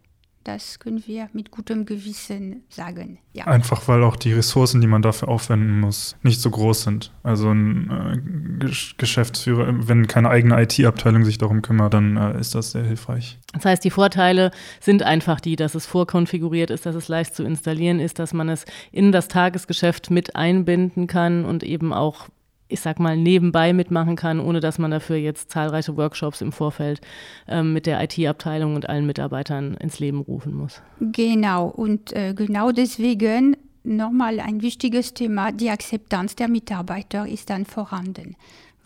Das 0.44 0.80
können 0.80 1.04
wir 1.06 1.30
mit 1.34 1.52
gutem 1.52 1.86
Gewissen 1.86 2.64
sagen. 2.70 3.20
Ja. 3.34 3.46
Einfach 3.46 3.88
weil 3.88 4.04
auch 4.04 4.16
die 4.16 4.34
Ressourcen, 4.34 4.82
die 4.82 4.88
man 4.88 5.04
dafür 5.04 5.30
aufwenden 5.30 5.80
muss, 5.80 6.18
nicht 6.24 6.42
so 6.42 6.50
groß 6.50 6.82
sind. 6.82 7.14
Also 7.22 7.52
ein 7.52 8.60
äh, 8.60 8.66
Geschäftsführer, 8.98 9.88
wenn 9.88 10.08
keine 10.08 10.30
eigene 10.30 10.60
IT-Abteilung 10.60 11.26
sich 11.26 11.38
darum 11.38 11.62
kümmert, 11.62 11.94
dann 11.94 12.18
äh, 12.18 12.40
ist 12.40 12.56
das 12.56 12.72
sehr 12.72 12.84
hilfreich. 12.84 13.38
Das 13.54 13.66
heißt, 13.66 13.84
die 13.84 13.92
Vorteile 13.92 14.52
sind 14.80 15.04
einfach 15.04 15.40
die, 15.40 15.56
dass 15.56 15.76
es 15.76 15.86
vorkonfiguriert 15.86 16.72
ist, 16.72 16.88
dass 16.88 16.96
es 16.96 17.08
leicht 17.08 17.36
zu 17.36 17.44
installieren 17.44 18.00
ist, 18.00 18.18
dass 18.18 18.34
man 18.34 18.50
es 18.50 18.66
in 18.92 19.12
das 19.12 19.28
Tagesgeschäft 19.28 20.10
mit 20.10 20.36
einbinden 20.36 21.06
kann 21.06 21.46
und 21.46 21.62
eben 21.64 21.94
auch 21.94 22.30
ich 22.72 22.82
sag 22.82 23.00
mal, 23.00 23.18
nebenbei 23.18 23.74
mitmachen 23.74 24.16
kann, 24.16 24.40
ohne 24.40 24.60
dass 24.60 24.80
man 24.80 24.92
dafür 24.92 25.18
jetzt 25.18 25.52
zahlreiche 25.52 25.98
Workshops 25.98 26.42
im 26.42 26.52
Vorfeld 26.52 27.02
ähm, 27.48 27.74
mit 27.74 27.86
der 27.86 28.02
IT-Abteilung 28.04 28.76
und 28.76 28.90
allen 28.90 29.06
Mitarbeitern 29.06 29.76
ins 29.76 30.00
Leben 30.00 30.20
rufen 30.20 30.54
muss. 30.54 30.82
Genau, 31.00 31.68
und 31.68 32.14
äh, 32.14 32.34
genau 32.34 32.72
deswegen 32.72 33.58
nochmal 33.84 34.40
ein 34.40 34.62
wichtiges 34.62 35.14
Thema, 35.14 35.52
die 35.52 35.70
Akzeptanz 35.70 36.36
der 36.36 36.48
Mitarbeiter 36.48 37.28
ist 37.28 37.50
dann 37.50 37.66
vorhanden, 37.66 38.36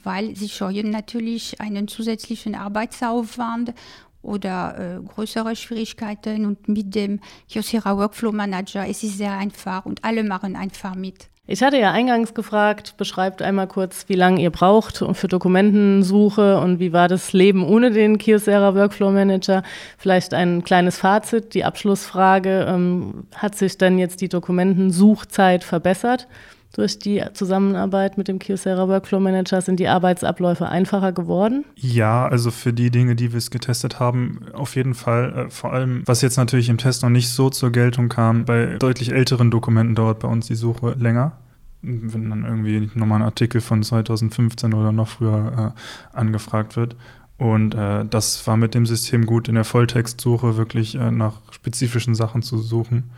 weil 0.04 0.36
sie 0.36 0.50
scheuen 0.50 0.90
natürlich 0.90 1.60
einen 1.62 1.88
zusätzlichen 1.88 2.56
Arbeitsaufwand 2.56 3.74
oder 4.22 4.98
äh, 4.98 5.04
größere 5.04 5.56
Schwierigkeiten 5.56 6.46
und 6.46 6.68
mit 6.68 6.96
dem 6.96 7.20
Kyocera 7.50 7.98
Workflow 7.98 8.32
Manager 8.32 8.88
es 8.88 9.04
ist 9.04 9.18
sehr 9.18 9.34
einfach 9.34 9.86
und 9.86 10.04
alle 10.04 10.24
machen 10.24 10.56
einfach 10.56 10.96
mit. 10.96 11.30
Ich 11.48 11.62
hatte 11.62 11.78
ja 11.78 11.92
eingangs 11.92 12.34
gefragt, 12.34 12.96
beschreibt 12.98 13.44
einmal 13.44 13.68
kurz, 13.68 14.06
wie 14.08 14.16
lange 14.16 14.42
ihr 14.42 14.50
braucht 14.50 15.06
für 15.14 15.28
Dokumentensuche 15.28 16.60
und 16.60 16.80
wie 16.80 16.92
war 16.92 17.08
das 17.08 17.34
Leben 17.34 17.64
ohne 17.64 17.92
den 17.92 18.18
Kyocera 18.18 18.74
Workflow 18.74 19.12
Manager. 19.12 19.62
Vielleicht 20.00 20.34
ein 20.34 20.64
kleines 20.64 20.98
Fazit, 20.98 21.54
die 21.54 21.64
Abschlussfrage. 21.64 22.66
Ähm, 22.68 23.28
hat 23.36 23.54
sich 23.54 23.78
denn 23.78 24.00
jetzt 24.00 24.22
die 24.22 24.30
Dokumentensuchzeit 24.30 25.64
verbessert? 25.64 26.28
Durch 26.74 27.00
die 27.00 27.24
Zusammenarbeit 27.34 28.18
mit 28.18 28.28
dem 28.28 28.40
Kyocera 28.40 28.88
Workflow 28.88 29.20
Manager 29.20 29.62
sind 29.62 29.80
die 29.80 29.88
Arbeitsabläufe 29.88 30.68
einfacher 30.68 31.12
geworden? 31.12 31.64
Ja, 31.76 32.28
also 32.28 32.52
für 32.52 32.74
die 32.74 32.92
Dinge, 32.92 33.16
die 33.16 33.32
wir 33.32 33.38
es 33.38 33.50
getestet 33.50 34.00
haben, 34.00 34.42
auf 34.54 34.76
jeden 34.76 34.94
Fall. 34.94 35.48
Äh, 35.48 35.50
vor 35.50 35.74
allem, 35.74 36.04
was 36.06 36.22
jetzt 36.22 36.38
natürlich 36.38 36.70
im 36.70 36.78
Test 36.78 37.04
noch 37.04 37.10
nicht 37.10 37.30
so 37.30 37.50
zur 37.50 37.72
Geltung 37.72 38.10
kam, 38.10 38.46
bei 38.46 38.78
deutlich 38.78 39.12
älteren 39.12 39.52
Dokumenten 39.52 39.96
dauert 39.96 40.20
bei 40.20 40.28
uns 40.28 40.48
die 40.48 40.56
Suche 40.56 40.96
länger. 41.00 41.34
Wenn 41.82 42.30
dann 42.30 42.46
irgendwie 42.46 42.90
nochmal 42.96 43.20
ein 43.20 43.26
Artikel 43.26 43.62
von 43.62 43.84
2015 43.84 44.74
oder 44.74 44.92
noch 44.92 45.08
früher 45.08 45.74
äh, 45.76 46.18
angefragt 46.18 46.76
wird. 46.76 46.96
Und 47.38 47.76
äh, 47.76 48.06
das 48.06 48.46
war 48.48 48.58
mit 48.58 48.74
dem 48.74 48.86
System 48.86 49.26
gut, 49.26 49.48
in 49.48 49.56
der 49.56 49.66
Volltextsuche 49.66 50.58
wirklich 50.58 50.96
äh, 50.96 51.12
nach 51.12 51.42
spezifischen 51.52 52.16
Sachen 52.16 52.42
zu 52.42 52.58
suchen. 52.58 53.12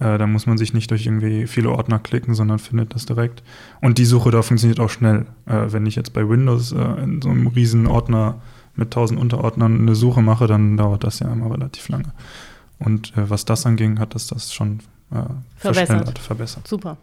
Äh, 0.00 0.18
da 0.18 0.26
muss 0.26 0.46
man 0.46 0.58
sich 0.58 0.74
nicht 0.74 0.90
durch 0.90 1.06
irgendwie 1.06 1.46
viele 1.46 1.70
Ordner 1.70 1.98
klicken, 1.98 2.34
sondern 2.34 2.58
findet 2.58 2.94
das 2.94 3.06
direkt. 3.06 3.42
Und 3.80 3.98
die 3.98 4.04
Suche 4.04 4.30
da 4.30 4.42
funktioniert 4.42 4.80
auch 4.80 4.90
schnell. 4.90 5.26
Äh, 5.46 5.72
wenn 5.72 5.86
ich 5.86 5.96
jetzt 5.96 6.12
bei 6.12 6.28
Windows 6.28 6.72
äh, 6.72 7.02
in 7.02 7.20
so 7.20 7.30
einem 7.30 7.46
riesen 7.48 7.86
Ordner 7.86 8.40
mit 8.76 8.92
tausend 8.92 9.18
Unterordnern 9.20 9.80
eine 9.80 9.94
Suche 9.94 10.22
mache, 10.22 10.46
dann 10.46 10.76
dauert 10.76 11.04
das 11.04 11.18
ja 11.18 11.32
immer 11.32 11.50
relativ 11.50 11.88
lange. 11.88 12.12
Und 12.78 13.16
äh, 13.16 13.28
was 13.28 13.44
das 13.44 13.66
anging, 13.66 13.98
hat 13.98 14.14
das 14.14 14.28
das 14.28 14.54
schon 14.54 14.80
äh, 15.10 15.22
verbessert. 15.56 16.18
verbessert. 16.18 16.68
Super. 16.68 16.96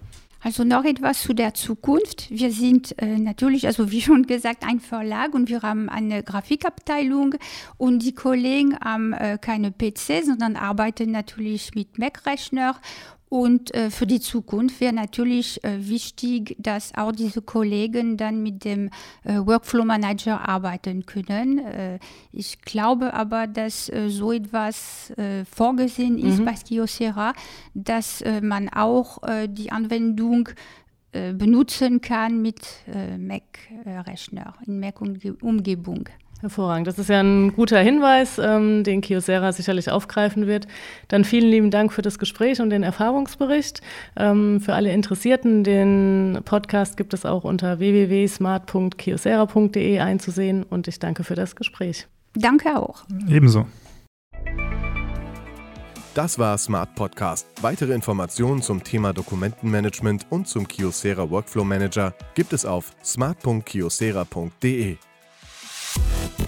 Also 0.45 0.63
noch 0.63 0.85
etwas 0.85 1.23
zu 1.23 1.33
der 1.33 1.55
Zukunft. 1.55 2.29
Wir 2.29 2.51
sind 2.51 3.01
äh, 3.01 3.17
natürlich, 3.17 3.65
also 3.65 3.89
wie 3.89 3.99
schon 3.99 4.27
gesagt, 4.27 4.63
ein 4.63 4.79
Verlag 4.79 5.33
und 5.33 5.49
wir 5.49 5.63
haben 5.63 5.89
eine 5.89 6.21
Grafikabteilung 6.21 7.33
und 7.77 8.03
die 8.03 8.13
Kollegen 8.13 8.77
haben 8.77 9.13
äh, 9.13 9.39
keine 9.41 9.71
PC, 9.71 10.23
sondern 10.23 10.55
arbeiten 10.55 11.09
natürlich 11.09 11.73
mit 11.73 11.97
Mac-Rechner 11.97 12.75
und 13.35 13.73
äh, 13.73 13.89
für 13.89 14.07
die 14.07 14.21
Zukunft 14.21 14.79
wäre 14.79 14.93
natürlich 14.93 15.61
äh, 15.65 15.89
wichtig, 15.89 16.55
dass 16.57 16.95
auch 16.95 17.11
diese 17.11 17.41
Kollegen 17.41 18.15
dann 18.15 18.41
mit 18.41 18.63
dem 18.63 18.89
äh, 19.25 19.39
Workflow 19.39 19.83
Manager 19.83 20.47
arbeiten 20.47 21.05
können. 21.05 21.57
Äh, 21.57 21.99
ich 22.31 22.61
glaube 22.61 23.13
aber, 23.13 23.47
dass 23.47 23.89
äh, 23.89 24.07
so 24.07 24.31
etwas 24.31 25.09
äh, 25.17 25.43
vorgesehen 25.43 26.17
ist 26.17 26.39
mhm. 26.39 26.45
bei 26.45 26.53
Kyocera, 26.53 27.33
dass 27.73 28.23
man 28.41 28.69
auch 28.69 29.19
die 29.47 29.71
Anwendung 29.71 30.49
benutzen 31.11 32.01
kann 32.01 32.41
mit 32.41 32.61
Mac-Rechner 33.17 34.55
in 34.65 34.79
Mac-Umgebung. 34.79 36.09
Hervorragend. 36.41 36.87
Das 36.87 36.99
ist 36.99 37.09
ja 37.09 37.21
ein 37.21 37.53
guter 37.53 37.79
Hinweis, 37.79 38.37
ähm, 38.39 38.83
den 38.83 38.99
Kiosera 39.01 39.51
sicherlich 39.51 39.89
aufgreifen 39.89 40.45
wird. 40.47 40.67
Dann 41.07 41.23
vielen 41.23 41.49
lieben 41.49 41.71
Dank 41.71 41.93
für 41.93 42.01
das 42.01 42.19
Gespräch 42.19 42.59
und 42.61 42.69
den 42.69 42.83
Erfahrungsbericht. 42.83 43.81
Ähm, 44.17 44.59
für 44.61 44.73
alle 44.73 44.91
Interessierten, 44.91 45.63
den 45.63 46.39
Podcast 46.43 46.97
gibt 46.97 47.13
es 47.13 47.25
auch 47.25 47.45
unter 47.45 47.79
www.smart.kiosera.de 47.79 49.99
einzusehen 49.99 50.63
und 50.63 50.87
ich 50.87 50.99
danke 50.99 51.23
für 51.23 51.35
das 51.35 51.55
Gespräch. 51.55 52.07
Danke 52.35 52.77
auch. 52.77 53.05
Ebenso. 53.29 53.65
Das 56.13 56.37
war 56.39 56.57
Smart 56.57 56.95
Podcast. 56.95 57.45
Weitere 57.61 57.93
Informationen 57.93 58.61
zum 58.61 58.81
Thema 58.83 59.11
Dokumentenmanagement 59.11 60.27
und 60.29 60.47
zum 60.47 60.65
Kiosera 60.65 61.29
Workflow 61.29 61.65
Manager 61.65 62.13
gibt 62.35 62.53
es 62.53 62.65
auf 62.65 62.93
smart.kiosera.de. 63.03 64.95
Thank 65.97 66.39
you. 66.39 66.44